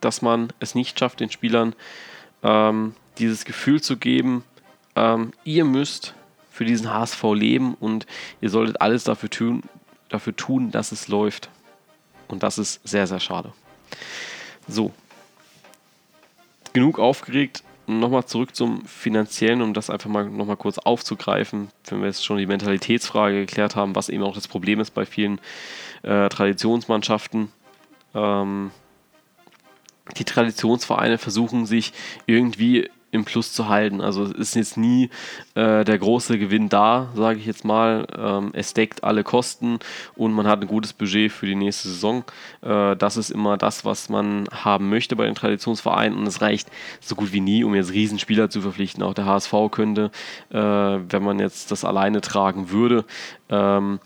[0.00, 1.74] dass man es nicht schafft, den Spielern
[2.42, 4.44] ähm, dieses Gefühl zu geben,
[4.96, 6.14] ähm, ihr müsst
[6.50, 8.06] für diesen HSV leben und
[8.40, 9.62] ihr solltet alles dafür tun,
[10.08, 11.50] dafür tun, dass es läuft.
[12.28, 13.52] Und das ist sehr, sehr schade.
[14.66, 14.92] So.
[16.72, 17.62] Genug aufgeregt.
[17.86, 22.36] Nochmal zurück zum Finanziellen, um das einfach mal nochmal kurz aufzugreifen, wenn wir jetzt schon
[22.36, 25.40] die Mentalitätsfrage geklärt haben, was eben auch das Problem ist bei vielen
[26.02, 27.50] äh, Traditionsmannschaften.
[28.14, 28.72] Ähm,
[30.18, 31.94] die Traditionsvereine versuchen sich
[32.26, 34.00] irgendwie im Plus zu halten.
[34.00, 35.10] Also es ist jetzt nie
[35.54, 38.06] äh, der große Gewinn da, sage ich jetzt mal.
[38.16, 39.78] Ähm, es deckt alle Kosten
[40.14, 42.24] und man hat ein gutes Budget für die nächste Saison.
[42.60, 46.68] Äh, das ist immer das, was man haben möchte bei den Traditionsvereinen und es reicht
[47.00, 49.02] so gut wie nie, um jetzt Riesenspieler zu verpflichten.
[49.02, 50.10] Auch der HSV könnte,
[50.50, 53.04] äh, wenn man jetzt das alleine tragen würde,
[53.48, 54.00] ähm,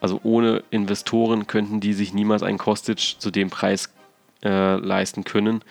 [0.00, 3.92] also ohne Investoren könnten die sich niemals einen Kostic zu dem Preis
[4.42, 5.62] äh, leisten können.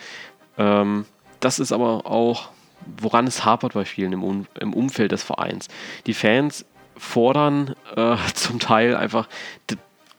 [0.58, 1.06] Ähm,
[1.40, 2.50] das ist aber auch
[2.98, 5.68] woran es hapert bei vielen im, um im Umfeld des Vereins.
[6.06, 6.66] Die Fans
[6.98, 9.28] fordern äh, zum Teil einfach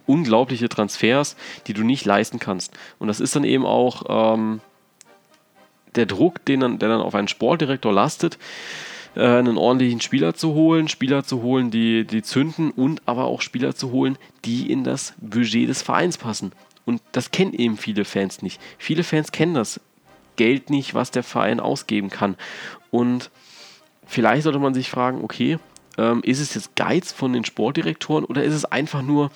[0.06, 2.72] unglaubliche Transfers, die du nicht leisten kannst.
[2.98, 4.60] Und das ist dann eben auch ähm,
[5.94, 8.38] der Druck, den dann, der dann auf einen Sportdirektor lastet,
[9.14, 13.40] äh, einen ordentlichen Spieler zu holen, Spieler zu holen, die, die zünden und aber auch
[13.40, 16.52] Spieler zu holen, die in das Budget des Vereins passen.
[16.86, 18.60] Und das kennen eben viele Fans nicht.
[18.78, 19.80] Viele Fans kennen das
[20.40, 22.34] Geld nicht, was der Verein ausgeben kann.
[22.90, 23.30] Und
[24.06, 25.58] vielleicht sollte man sich fragen, okay,
[25.98, 29.30] ähm, ist es jetzt Geiz von den Sportdirektoren oder ist es einfach nur,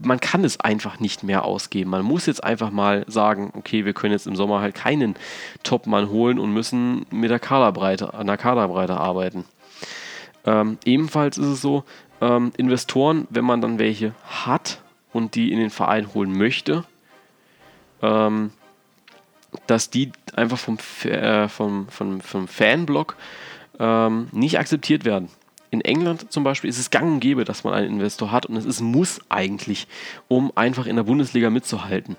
[0.00, 1.88] man kann es einfach nicht mehr ausgeben.
[1.88, 5.16] Man muss jetzt einfach mal sagen, okay, wir können jetzt im Sommer halt keinen
[5.62, 9.46] Topmann holen und müssen mit der Kaderbreite, an der Kaderbreite arbeiten.
[10.44, 11.84] Ähm, ebenfalls ist es so,
[12.20, 14.82] ähm, Investoren, wenn man dann welche hat
[15.14, 16.84] und die in den Verein holen möchte,
[18.02, 18.50] ähm,
[19.66, 23.16] dass die einfach vom, äh, vom, vom, vom Fanblock
[23.78, 25.28] ähm, nicht akzeptiert werden.
[25.70, 28.56] In England zum Beispiel ist es gang und gäbe, dass man einen Investor hat und
[28.56, 29.88] es ist muss eigentlich,
[30.28, 32.16] um einfach in der Bundesliga mitzuhalten.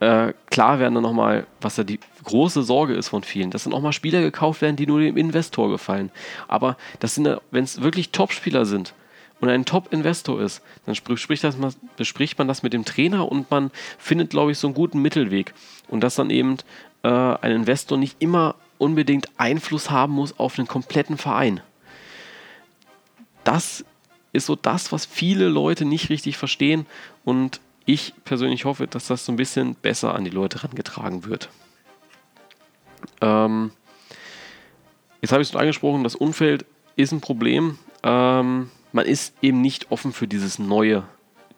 [0.00, 3.72] Äh, klar werden dann nochmal, was ja die große Sorge ist von vielen, dass dann
[3.72, 6.10] auch mal Spieler gekauft werden, die nur dem Investor gefallen.
[6.48, 8.94] Aber das sind, wenn es wirklich Top-Spieler sind
[9.40, 11.56] und ein Top-Investor ist, dann spricht das,
[11.96, 15.54] bespricht man das mit dem Trainer und man findet, glaube ich, so einen guten Mittelweg.
[15.88, 16.58] Und dass dann eben
[17.02, 21.60] äh, ein Investor nicht immer unbedingt Einfluss haben muss auf den kompletten Verein.
[23.44, 23.84] Das
[24.32, 26.86] ist so das, was viele Leute nicht richtig verstehen
[27.24, 31.48] und ich persönlich hoffe, dass das so ein bisschen besser an die Leute herangetragen wird.
[33.20, 33.72] Ähm,
[35.20, 37.78] jetzt habe ich es angesprochen, das Umfeld ist ein Problem.
[38.02, 41.04] Ähm, man ist eben nicht offen für dieses neue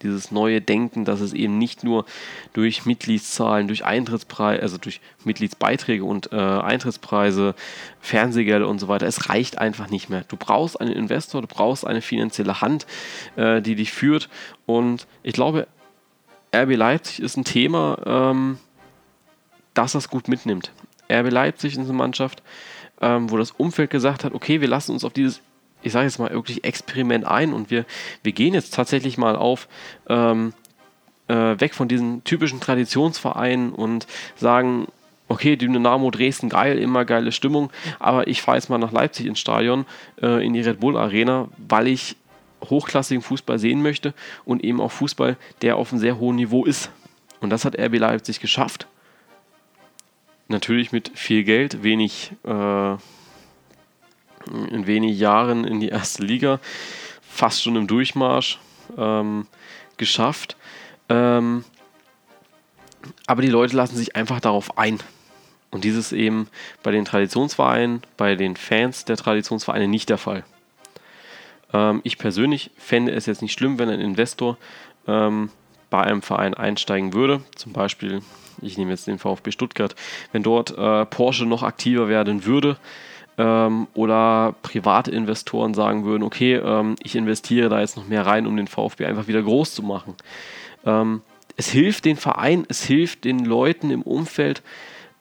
[0.02, 2.04] dieses neue Denken, dass es eben nicht nur
[2.52, 7.54] durch Mitgliedszahlen, durch Eintrittspreise, also durch Mitgliedsbeiträge und äh, Eintrittspreise,
[8.00, 10.24] Fernsehgelder und so weiter, es reicht einfach nicht mehr.
[10.28, 12.86] Du brauchst einen Investor, du brauchst eine finanzielle Hand,
[13.36, 14.28] äh, die dich führt.
[14.66, 15.66] Und ich glaube,
[16.54, 18.58] RB Leipzig ist ein Thema, ähm,
[19.74, 20.72] das das gut mitnimmt.
[21.10, 22.42] RB Leipzig ist eine Mannschaft,
[23.00, 25.40] ähm, wo das Umfeld gesagt hat, okay, wir lassen uns auf dieses
[25.82, 27.84] ich sage jetzt mal, wirklich Experiment ein und wir,
[28.22, 29.68] wir gehen jetzt tatsächlich mal auf
[30.08, 30.52] ähm,
[31.28, 34.86] äh, weg von diesen typischen Traditionsvereinen und sagen,
[35.28, 39.40] okay, Dynamo Dresden, geil, immer geile Stimmung, aber ich fahre jetzt mal nach Leipzig ins
[39.40, 39.86] Stadion,
[40.20, 42.16] äh, in die Red Bull Arena, weil ich
[42.68, 44.14] hochklassigen Fußball sehen möchte
[44.44, 46.90] und eben auch Fußball, der auf einem sehr hohen Niveau ist.
[47.40, 48.86] Und das hat RB Leipzig geschafft.
[50.48, 52.96] Natürlich mit viel Geld, wenig äh,
[54.70, 56.60] in wenigen Jahren in die erste Liga,
[57.20, 58.58] fast schon im Durchmarsch
[58.96, 59.46] ähm,
[59.96, 60.56] geschafft.
[61.08, 61.64] Ähm,
[63.26, 64.98] aber die Leute lassen sich einfach darauf ein.
[65.70, 66.48] Und dieses eben
[66.82, 70.44] bei den Traditionsvereinen, bei den Fans der Traditionsvereine nicht der Fall.
[71.72, 74.58] Ähm, ich persönlich fände es jetzt nicht schlimm, wenn ein Investor
[75.06, 75.50] ähm,
[75.88, 77.42] bei einem Verein einsteigen würde.
[77.56, 78.22] Zum Beispiel,
[78.60, 79.94] ich nehme jetzt den VfB Stuttgart,
[80.32, 82.76] wenn dort äh, Porsche noch aktiver werden würde,
[83.42, 88.46] ähm, oder private Investoren sagen würden, okay, ähm, ich investiere da jetzt noch mehr rein,
[88.46, 90.14] um den VfB einfach wieder groß zu machen.
[90.86, 91.22] Ähm,
[91.56, 94.62] es hilft den Verein, es hilft den Leuten im Umfeld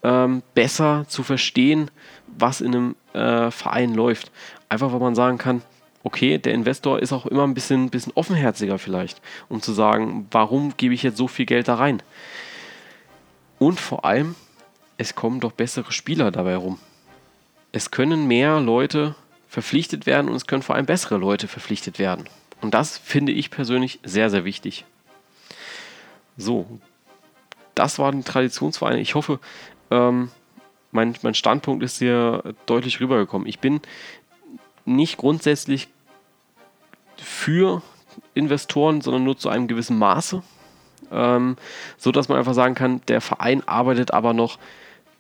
[0.04, 1.90] ähm, besser zu verstehen,
[2.28, 4.32] was in einem äh, Verein läuft.
[4.70, 5.64] Einfach weil man sagen kann,
[6.04, 10.76] okay, der Investor ist auch immer ein bisschen, bisschen offenherziger vielleicht, um zu sagen, warum
[10.78, 12.04] gebe ich jetzt so viel Geld da rein?
[13.58, 14.36] Und vor allem,
[14.98, 16.78] es kommen doch bessere Spieler dabei rum
[17.72, 19.16] es können mehr Leute
[19.48, 22.26] verpflichtet werden und es können vor allem bessere Leute verpflichtet werden.
[22.62, 24.86] Und das finde ich persönlich sehr, sehr wichtig.
[26.38, 26.80] So,
[27.76, 29.02] das waren die Traditionsvereine.
[29.02, 29.40] Ich hoffe,
[29.90, 30.32] ähm,
[30.92, 33.48] mein, mein Standpunkt ist hier deutlich rübergekommen.
[33.48, 33.82] Ich bin
[34.86, 35.88] nicht grundsätzlich
[37.18, 37.82] für
[38.34, 40.44] Investoren, sondern nur zu einem gewissen Maße.
[41.12, 41.58] Ähm,
[41.98, 44.58] so dass man einfach sagen kann, der Verein arbeitet aber noch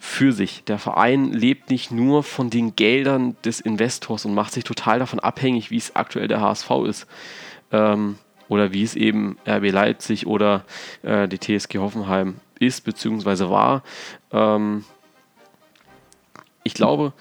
[0.04, 0.64] für sich.
[0.64, 5.20] Der Verein lebt nicht nur von den Geldern des Investors und macht sich total davon
[5.20, 7.08] abhängig, wie es aktuell der HSV ist.
[7.72, 8.18] Ähm,
[8.50, 10.66] oder wie es eben RB Leipzig oder
[11.04, 13.50] äh, die TSG Hoffenheim ist bzw.
[13.50, 13.84] war.
[14.32, 14.86] Ähm,
[16.64, 17.14] ich glaube,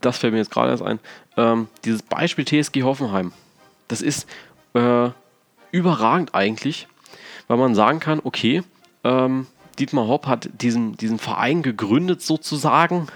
[0.00, 0.98] das fällt mir jetzt gerade erst ein,
[1.36, 3.32] ähm, dieses Beispiel TSG Hoffenheim,
[3.86, 4.28] das ist
[4.74, 5.10] äh,
[5.70, 6.88] überragend eigentlich,
[7.46, 8.64] weil man sagen kann, okay,
[9.04, 9.46] ähm,
[9.82, 13.08] Dietmar Hopp hat diesen, diesen Verein gegründet sozusagen,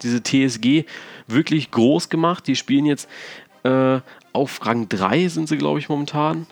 [0.00, 0.84] diese TSG
[1.26, 2.46] wirklich groß gemacht.
[2.46, 3.10] Die spielen jetzt
[3.62, 4.00] äh,
[4.32, 6.46] auf Rang 3 sind sie, glaube ich, momentan.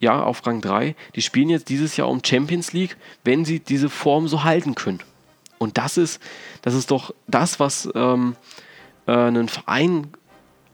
[0.00, 0.94] Ja, auf Rang 3.
[1.14, 5.00] Die spielen jetzt dieses Jahr um Champions League, wenn sie diese Form so halten können.
[5.56, 6.20] Und das ist,
[6.60, 8.36] das ist doch das, was ähm,
[9.06, 10.08] äh, einen Verein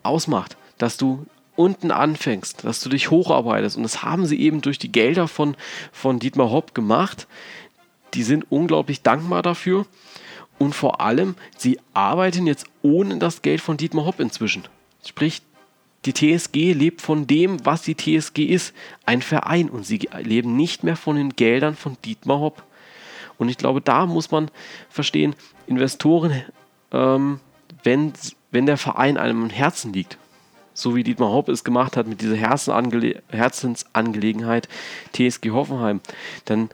[0.02, 1.26] ausmacht, dass du
[1.58, 3.76] unten anfängst, dass du dich hocharbeitest.
[3.76, 5.56] Und das haben sie eben durch die Gelder von,
[5.90, 7.26] von Dietmar Hopp gemacht.
[8.14, 9.86] Die sind unglaublich dankbar dafür.
[10.58, 14.64] Und vor allem, sie arbeiten jetzt ohne das Geld von Dietmar Hopp inzwischen.
[15.06, 15.42] Sprich,
[16.04, 18.72] die TSG lebt von dem, was die TSG ist,
[19.04, 19.68] ein Verein.
[19.70, 22.62] Und sie leben nicht mehr von den Geldern von Dietmar Hopp.
[23.36, 24.50] Und ich glaube, da muss man
[24.90, 25.34] verstehen,
[25.66, 26.44] Investoren,
[26.92, 27.40] ähm,
[27.84, 28.12] wenn,
[28.50, 30.18] wenn der Verein einem im Herzen liegt,
[30.74, 34.68] so wie Dietmar Hopp es gemacht hat mit dieser Herzensangelegenheit
[35.12, 36.00] TSG Hoffenheim,
[36.44, 36.68] dann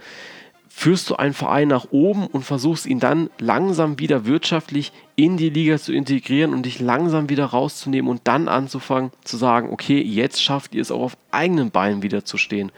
[0.77, 5.49] führst du einen Verein nach oben und versuchst ihn dann langsam wieder wirtschaftlich in die
[5.49, 10.43] Liga zu integrieren und dich langsam wieder rauszunehmen und dann anzufangen zu sagen, okay, jetzt
[10.43, 12.73] schafft ihr es auch auf eigenen Beinen wieder zu stehen.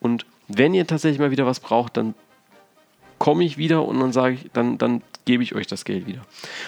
[0.00, 2.14] Und wenn ihr tatsächlich mal wieder was braucht, dann
[3.18, 6.26] komme ich wieder und dann sage ich, dann, dann gebe ich euch das Geld wieder.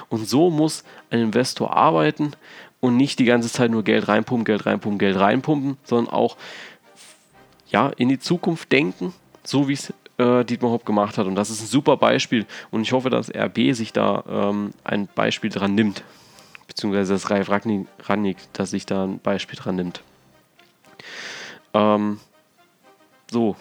[0.08, 2.30] Und so muss ein Investor arbeiten
[2.78, 6.36] und nicht die ganze Zeit nur Geld reinpumpen, Geld reinpumpen, Geld reinpumpen, sondern auch
[7.68, 9.12] ja, in die Zukunft denken,
[9.42, 11.26] so wie es äh, Dietmar Hopp gemacht hat.
[11.26, 12.46] Und das ist ein super Beispiel.
[12.70, 16.04] Und ich hoffe, dass RB sich da ähm, ein Beispiel dran nimmt.
[16.66, 20.02] Beziehungsweise dass Ralf Rangnick, dass sich da ein Beispiel dran nimmt.
[21.74, 22.20] Ähm,
[23.30, 23.56] so,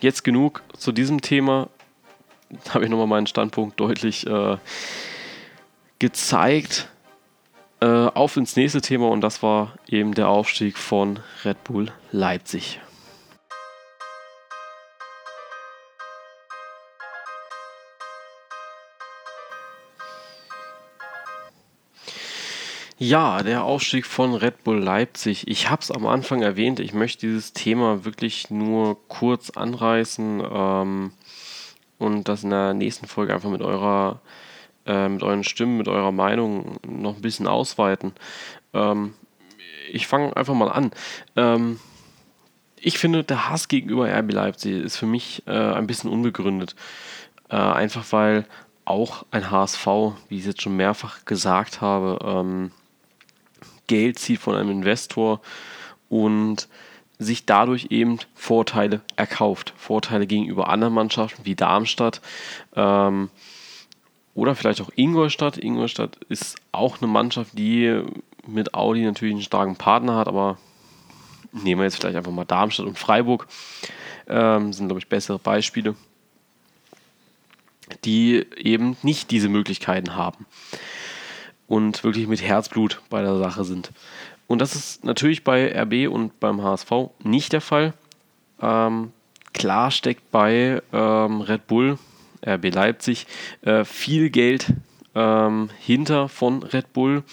[0.00, 1.68] jetzt genug zu diesem Thema.
[2.64, 4.56] Da habe ich nochmal meinen Standpunkt deutlich äh,
[5.98, 6.88] gezeigt.
[7.80, 12.80] Äh, auf ins nächste Thema und das war eben der Aufstieg von Red Bull Leipzig.
[23.00, 25.46] Ja, der Aufstieg von Red Bull Leipzig.
[25.46, 31.12] Ich habe es am Anfang erwähnt, ich möchte dieses Thema wirklich nur kurz anreißen ähm,
[31.98, 34.20] und das in der nächsten Folge einfach mit eurer,
[34.84, 38.14] äh, mit euren Stimmen, mit eurer Meinung noch ein bisschen ausweiten.
[38.74, 39.14] Ähm,
[39.92, 40.90] ich fange einfach mal an.
[41.36, 41.78] Ähm,
[42.80, 46.74] ich finde, der Hass gegenüber RB Leipzig ist für mich äh, ein bisschen unbegründet.
[47.48, 48.44] Äh, einfach weil
[48.84, 49.86] auch ein HSV,
[50.28, 52.72] wie ich es jetzt schon mehrfach gesagt habe, ähm,
[53.88, 55.40] Geld zieht von einem Investor
[56.08, 56.68] und
[57.18, 59.74] sich dadurch eben Vorteile erkauft.
[59.76, 62.20] Vorteile gegenüber anderen Mannschaften wie Darmstadt
[62.76, 63.30] ähm,
[64.34, 65.58] oder vielleicht auch Ingolstadt.
[65.58, 68.02] Ingolstadt ist auch eine Mannschaft, die
[68.46, 70.58] mit Audi natürlich einen starken Partner hat, aber
[71.52, 73.48] nehmen wir jetzt vielleicht einfach mal Darmstadt und Freiburg.
[74.28, 75.96] Ähm, sind, glaube ich, bessere Beispiele,
[78.04, 80.46] die eben nicht diese Möglichkeiten haben
[81.68, 83.92] und wirklich mit Herzblut bei der Sache sind.
[84.48, 86.90] Und das ist natürlich bei RB und beim HSV
[87.22, 87.92] nicht der Fall.
[88.60, 89.12] Ähm,
[89.52, 91.98] klar steckt bei ähm, Red Bull,
[92.44, 93.26] RB Leipzig,
[93.62, 94.72] äh, viel Geld
[95.18, 97.24] ähm, hinter von Red Bull.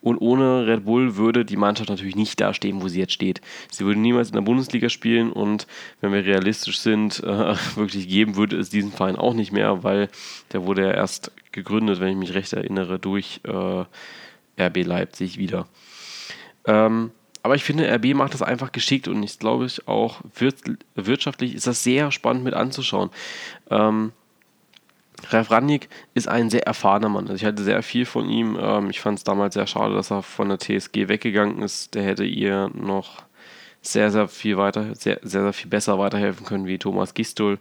[0.00, 3.40] Und ohne Red Bull würde die Mannschaft natürlich nicht da stehen, wo sie jetzt steht.
[3.68, 5.66] Sie würde niemals in der Bundesliga spielen und
[6.00, 10.08] wenn wir realistisch sind, äh, wirklich geben würde es diesen Verein auch nicht mehr, weil
[10.52, 13.84] der wurde ja erst gegründet, wenn ich mich recht erinnere, durch äh,
[14.62, 15.66] RB Leipzig wieder.
[16.64, 17.10] Ähm,
[17.42, 20.20] aber ich finde, RB macht das einfach geschickt und ich glaube ich auch
[20.94, 23.10] wirtschaftlich ist das sehr spannend mit anzuschauen.
[23.68, 24.12] Ähm,
[25.30, 27.24] Ralf Rangnick ist ein sehr erfahrener Mann.
[27.24, 28.58] Also ich hatte sehr viel von ihm.
[28.60, 31.94] Ähm, ich fand es damals sehr schade, dass er von der TSG weggegangen ist.
[31.94, 33.22] Der hätte ihr noch
[33.80, 37.58] sehr, sehr viel weiter, sehr, sehr, sehr viel besser weiterhelfen können wie Thomas Gistol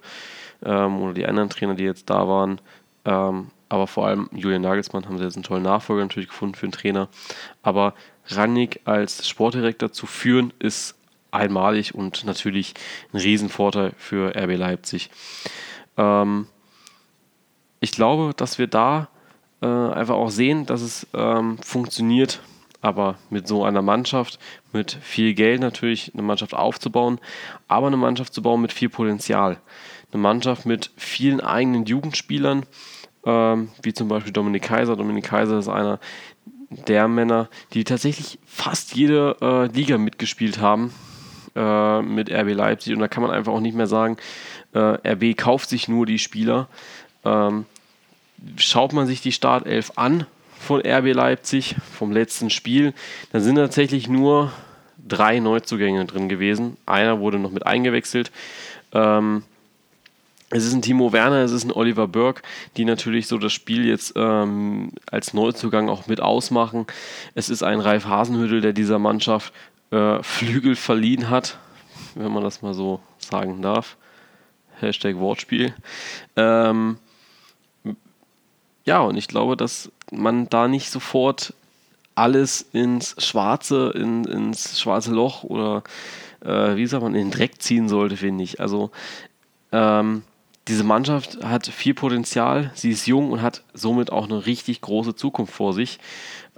[0.64, 2.62] ähm, oder die anderen Trainer, die jetzt da waren.
[3.06, 6.66] Ähm, aber vor allem Julian Nagelsmann haben sie jetzt einen tollen Nachfolger natürlich gefunden für
[6.66, 7.10] einen Trainer.
[7.64, 7.96] Aber
[8.28, 10.96] Rangnick als Sportdirektor zu führen, ist
[11.32, 12.74] einmalig und natürlich
[13.14, 15.10] ein Riesenvorteil für RB Leipzig.
[15.98, 16.48] Ähm,
[17.82, 19.10] ich glaube, dass wir da
[19.62, 22.42] äh, einfach auch sehen, dass es ähm, funktioniert,
[22.80, 24.40] aber mit so einer Mannschaft,
[24.72, 27.20] mit viel Geld natürlich eine Mannschaft aufzubauen,
[27.68, 29.58] aber eine Mannschaft zu bauen mit viel Potenzial.
[30.14, 32.66] Eine Mannschaft mit vielen eigenen Jugendspielern,
[33.26, 34.96] ähm, wie zum Beispiel Dominik Kaiser.
[34.96, 36.00] Dominik Kaiser ist einer
[36.88, 40.94] der Männer, die tatsächlich fast jede äh, Liga mitgespielt haben
[41.56, 42.94] äh, mit RB Leipzig.
[42.94, 44.18] Und da kann man einfach auch nicht mehr sagen,
[44.74, 46.68] äh, RB kauft sich nur die Spieler,
[47.26, 47.66] ähm,
[48.58, 50.26] schaut man sich die Startelf an
[50.60, 52.94] von RB Leipzig vom letzten Spiel,
[53.32, 54.52] dann sind tatsächlich nur
[55.08, 56.78] drei Neuzugänge drin gewesen.
[56.86, 58.32] Einer wurde noch mit eingewechselt.
[58.94, 59.44] Ähm,
[60.54, 62.42] es ist ein Timo Werner, es ist ein Oliver Burke,
[62.76, 66.88] die natürlich so das Spiel jetzt ähm, als Neuzugang auch mit ausmachen.
[67.36, 69.54] Es ist ein Ralf Hasenhüttel, der dieser Mannschaft
[69.92, 71.58] äh, Flügel verliehen hat,
[72.16, 73.96] wenn man das mal so sagen darf.
[74.80, 75.74] Hashtag Wortspiel.
[76.36, 76.98] Ähm,
[78.86, 81.54] ja, und ich glaube, dass man da nicht sofort
[82.16, 85.84] alles ins Schwarze, in, ins schwarze Loch oder
[86.44, 88.60] äh, wie sagt man, in den Dreck ziehen sollte, finde ich.
[88.60, 88.92] Also
[89.72, 90.24] ähm,
[90.68, 95.16] diese Mannschaft hat viel Potenzial, sie ist jung und hat somit auch eine richtig große
[95.16, 96.00] Zukunft vor sich.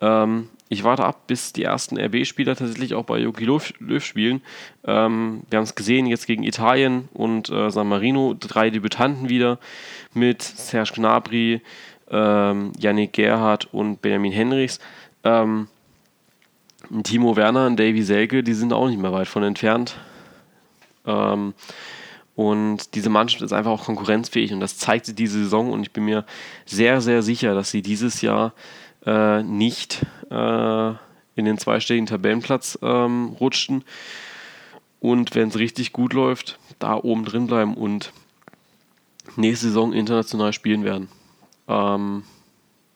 [0.02, 4.42] Ähm, ich warte ab, bis die ersten RB-Spieler tatsächlich auch bei Jogi Löw, Löw spielen.
[4.84, 9.60] Ähm, wir haben es gesehen jetzt gegen Italien und äh, San Marino, drei Debütanten wieder
[10.14, 11.62] mit Serge Gnabry,
[12.14, 14.80] ähm, Yannick Gerhardt und Benjamin Henrichs.
[15.24, 15.68] Ähm,
[17.04, 19.96] Timo Werner und Davy Selke, die sind auch nicht mehr weit von entfernt.
[21.06, 21.54] Ähm,
[22.36, 25.92] und diese Mannschaft ist einfach auch konkurrenzfähig und das zeigt sie diese Saison und ich
[25.92, 26.26] bin mir
[26.66, 28.54] sehr, sehr sicher, dass sie dieses Jahr
[29.06, 30.90] äh, nicht äh,
[31.36, 33.84] in den zweistelligen Tabellenplatz ähm, rutschten
[35.00, 38.14] und wenn es richtig gut läuft, da oben drin bleiben und
[39.36, 41.10] nächste Saison international spielen werden.
[41.68, 42.24] Ähm,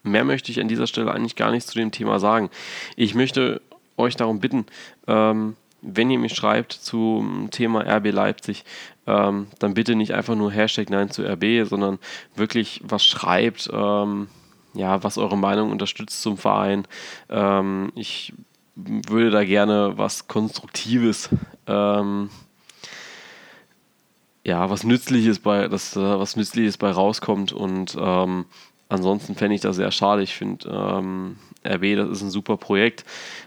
[0.03, 2.49] mehr möchte ich an dieser Stelle eigentlich gar nichts zu dem Thema sagen.
[2.95, 3.61] Ich möchte
[3.97, 4.65] euch darum bitten,
[5.07, 8.65] ähm, wenn ihr mich schreibt zum Thema RB Leipzig,
[9.05, 11.99] ähm, dann bitte nicht einfach nur Hashtag Nein zu RB, sondern
[12.35, 14.27] wirklich was schreibt, ähm,
[14.73, 16.87] ja, was eure Meinung unterstützt zum Verein.
[17.29, 18.33] Ähm, ich
[18.75, 21.29] würde da gerne was Konstruktives,
[21.67, 22.29] ähm,
[24.47, 28.45] ja, was Nützliches bei, dass da was Nützliches bei rauskommt und ähm,
[28.87, 30.23] ansonsten fände ich das sehr schade.
[30.23, 31.35] Ich finde, ähm,
[31.65, 33.03] RB, das ist ein super Projekt.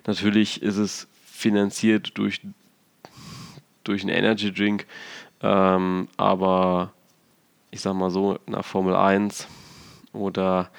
[0.06, 2.42] Natürlich ist es finanziert durch,
[3.82, 4.86] durch einen Energy Drink,
[5.40, 6.92] ähm, aber
[7.70, 9.46] ich sag mal so, nach Formel 1
[10.12, 10.70] oder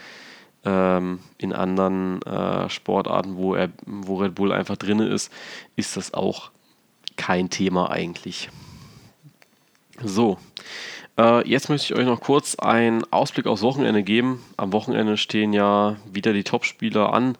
[0.63, 5.33] ähm, in anderen äh, Sportarten, wo, er, wo Red Bull einfach drin ist,
[5.75, 6.51] ist das auch
[7.15, 8.49] kein Thema eigentlich.
[10.03, 10.37] So,
[11.17, 14.43] äh, jetzt möchte ich euch noch kurz einen Ausblick aufs Wochenende geben.
[14.57, 17.37] Am Wochenende stehen ja wieder die Topspieler an.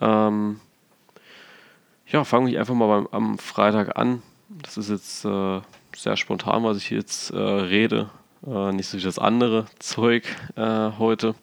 [0.00, 0.60] Ähm,
[2.06, 4.22] ja, fange ich einfach mal beim, am Freitag an.
[4.48, 5.60] Das ist jetzt äh,
[5.96, 8.10] sehr spontan, was ich jetzt äh, rede.
[8.46, 10.24] Äh, nicht so wie das andere Zeug
[10.56, 11.34] äh, heute.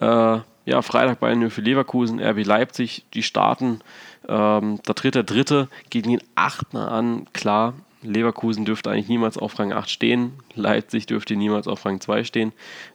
[0.00, 3.80] Äh, ja, Freitag bei für Leverkusen, RB Leipzig, die starten.
[4.28, 7.26] Ähm, der dritte, dritte gegen den Achtner an.
[7.32, 10.32] Klar, Leverkusen dürfte eigentlich niemals auf Rang 8 stehen.
[10.54, 12.52] Leipzig dürfte niemals auf Rang 2 stehen.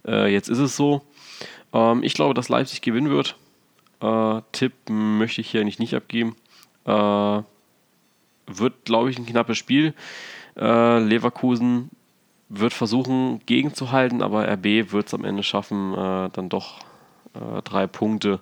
[0.07, 1.01] Äh, jetzt ist es so.
[1.73, 3.35] Ähm, ich glaube, dass Leipzig gewinnen wird.
[4.01, 6.35] Äh, Tipp möchte ich hier eigentlich nicht abgeben.
[6.85, 7.41] Äh,
[8.47, 9.93] wird, glaube ich, ein knappes Spiel.
[10.55, 11.89] Äh, Leverkusen
[12.49, 16.79] wird versuchen, gegenzuhalten, aber RB wird es am Ende schaffen, äh, dann doch
[17.33, 18.39] äh, drei Punkte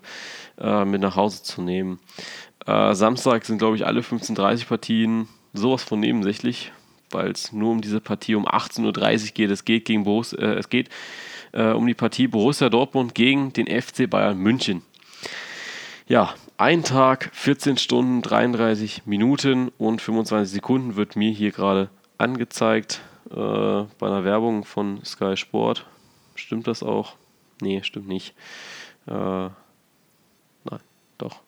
[0.57, 1.99] mit nach Hause zu nehmen.
[2.68, 6.72] Samstag sind, glaube ich, alle 15:30 Partien sowas von nebensächlich,
[7.10, 9.52] weil es nur um diese Partie um 18.30 Uhr geht.
[9.52, 10.89] Es geht, gegen Borussia, äh, es geht
[11.52, 14.84] äh, um die Partie Borussia Dortmund gegen den FC Bayern München.
[16.08, 23.02] Ja, ein Tag, 14 Stunden, 33 Minuten und 25 Sekunden wird mir hier gerade angezeigt
[23.30, 25.86] äh, bei einer Werbung von Sky Sport.
[26.36, 27.16] Stimmt das auch?
[27.62, 28.36] Nee, stimmt nicht.
[29.08, 29.54] Äh, nein,
[31.18, 31.41] doch.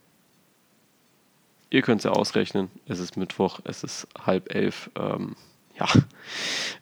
[1.73, 2.69] Ihr könnt es ja ausrechnen.
[2.85, 4.91] Es ist Mittwoch, es ist halb elf.
[4.95, 5.35] Ähm,
[5.75, 5.87] ja,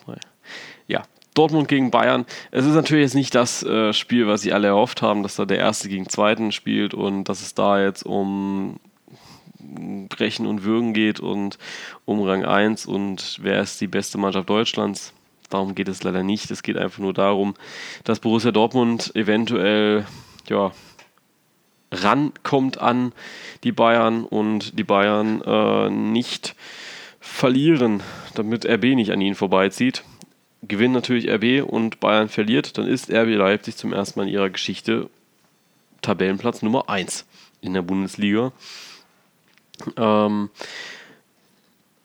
[0.87, 1.03] Ja,
[1.33, 2.25] Dortmund gegen Bayern.
[2.51, 5.45] Es ist natürlich jetzt nicht das äh, Spiel, was sie alle erhofft haben, dass da
[5.45, 8.79] der Erste gegen Zweiten spielt und dass es da jetzt um
[10.09, 11.57] Brechen und Würgen geht und
[12.05, 15.13] um Rang 1 und wer ist die beste Mannschaft Deutschlands.
[15.49, 16.51] Darum geht es leider nicht.
[16.51, 17.53] Es geht einfach nur darum,
[18.03, 20.05] dass Borussia Dortmund eventuell
[20.49, 20.71] ja,
[21.91, 23.13] rankommt an
[23.63, 26.55] die Bayern und die Bayern äh, nicht
[27.27, 28.01] verlieren,
[28.33, 30.03] damit RB nicht an ihnen vorbeizieht.
[30.63, 34.49] Gewinnt natürlich RB und Bayern verliert, dann ist RB Leipzig zum ersten Mal in ihrer
[34.49, 35.09] Geschichte
[36.01, 37.25] Tabellenplatz Nummer 1
[37.61, 38.51] in der Bundesliga.
[39.97, 40.49] Ähm,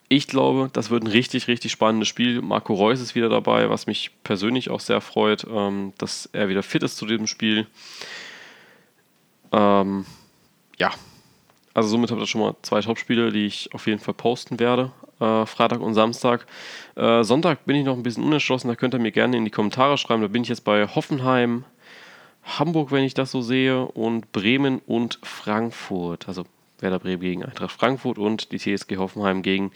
[0.07, 2.41] ich glaube, das wird ein richtig, richtig spannendes Spiel.
[2.41, 6.61] Marco Reus ist wieder dabei, was mich persönlich auch sehr freut, ähm, dass er wieder
[6.61, 7.65] fit ist zu diesem Spiel.
[9.51, 10.05] Ähm,
[10.77, 10.91] ja,
[11.73, 14.91] also somit habe ich schon mal zwei Topspiele, die ich auf jeden Fall posten werde
[15.23, 16.45] äh, Freitag und Samstag.
[16.95, 19.51] Äh, Sonntag bin ich noch ein bisschen unentschlossen, da könnt ihr mir gerne in die
[19.51, 20.21] Kommentare schreiben.
[20.21, 21.65] Da bin ich jetzt bei Hoffenheim,
[22.43, 26.27] Hamburg, wenn ich das so sehe, und Bremen und Frankfurt.
[26.27, 26.45] Also
[26.83, 29.71] Werder Bremen gegen Eintracht Frankfurt und die TSG Hoffenheim gegen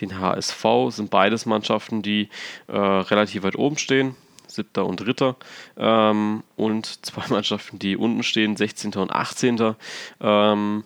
[0.00, 0.64] den HSV.
[0.90, 2.28] Sind beides Mannschaften, die
[2.68, 4.14] äh, relativ weit oben stehen,
[4.46, 5.36] siebter und dritter.
[5.76, 8.92] Ähm, und zwei Mannschaften, die unten stehen, 16.
[8.94, 9.74] und 18.
[10.20, 10.84] Ähm,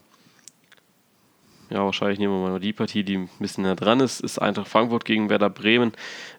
[1.71, 4.69] ja, wahrscheinlich nehmen wir mal die Partie, die ein bisschen näher dran ist, ist Eintracht
[4.69, 5.93] Frankfurt gegen Werder Bremen.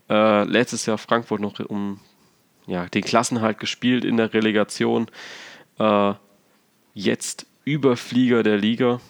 [0.10, 2.00] Äh, letztes Jahr Frankfurt noch um
[2.66, 5.08] ja, den Klassenhalt gespielt in der Relegation.
[5.80, 6.14] Äh,
[6.94, 9.02] jetzt Überflieger der Liga.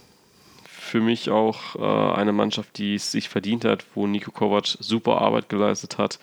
[0.66, 5.22] Für mich auch äh, eine Mannschaft, die es sich verdient hat, wo Nico Kovac super
[5.22, 6.18] Arbeit geleistet hat,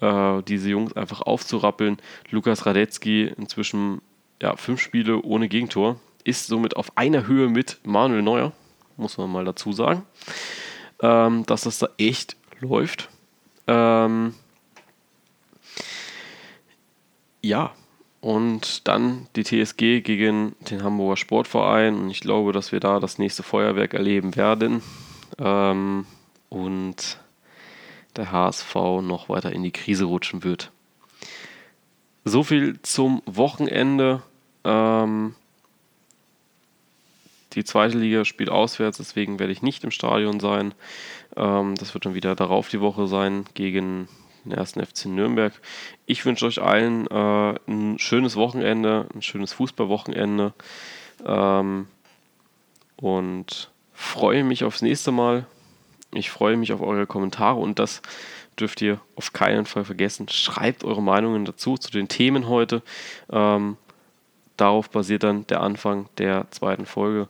[0.00, 1.96] äh, diese Jungs einfach aufzurappeln.
[2.30, 4.02] Lukas Radetzky inzwischen
[4.40, 8.52] ja, fünf Spiele ohne Gegentor, ist somit auf einer Höhe mit Manuel Neuer,
[8.96, 10.02] muss man mal dazu sagen,
[11.02, 13.08] ähm, dass das da echt läuft.
[13.66, 14.34] Ähm,
[17.42, 17.72] ja,
[18.20, 21.96] und dann die TSG gegen den Hamburger Sportverein.
[21.96, 24.82] Und ich glaube, dass wir da das nächste Feuerwerk erleben werden.
[25.38, 26.06] Ähm,
[26.48, 27.18] und
[28.16, 30.72] der HSV noch weiter in die Krise rutschen wird.
[32.24, 34.22] So viel zum Wochenende.
[34.64, 35.34] Ähm,
[37.56, 40.74] die zweite Liga spielt auswärts, deswegen werde ich nicht im Stadion sein.
[41.36, 44.08] Ähm, das wird dann wieder darauf die Woche sein gegen
[44.44, 45.52] den ersten FC Nürnberg.
[46.04, 50.52] Ich wünsche euch allen äh, ein schönes Wochenende, ein schönes Fußballwochenende
[51.26, 51.88] ähm,
[52.96, 55.46] und freue mich aufs nächste Mal.
[56.12, 58.02] Ich freue mich auf eure Kommentare und das
[58.60, 60.28] dürft ihr auf keinen Fall vergessen.
[60.28, 62.82] Schreibt eure Meinungen dazu, zu den Themen heute.
[63.30, 63.78] Ähm,
[64.58, 67.28] darauf basiert dann der Anfang der zweiten Folge.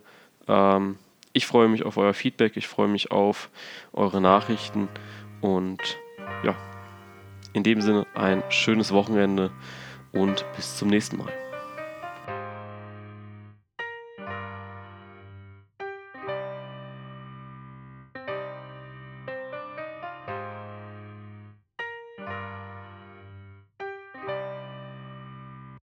[0.48, 0.98] Ähm,
[1.32, 3.50] ich freue mich auf euer Feedback, ich freue mich auf
[3.92, 4.88] eure Nachrichten
[5.40, 5.98] und
[6.42, 6.54] ja,
[7.52, 9.50] in dem Sinne ein schönes Wochenende
[10.12, 11.45] und bis zum nächsten Mal.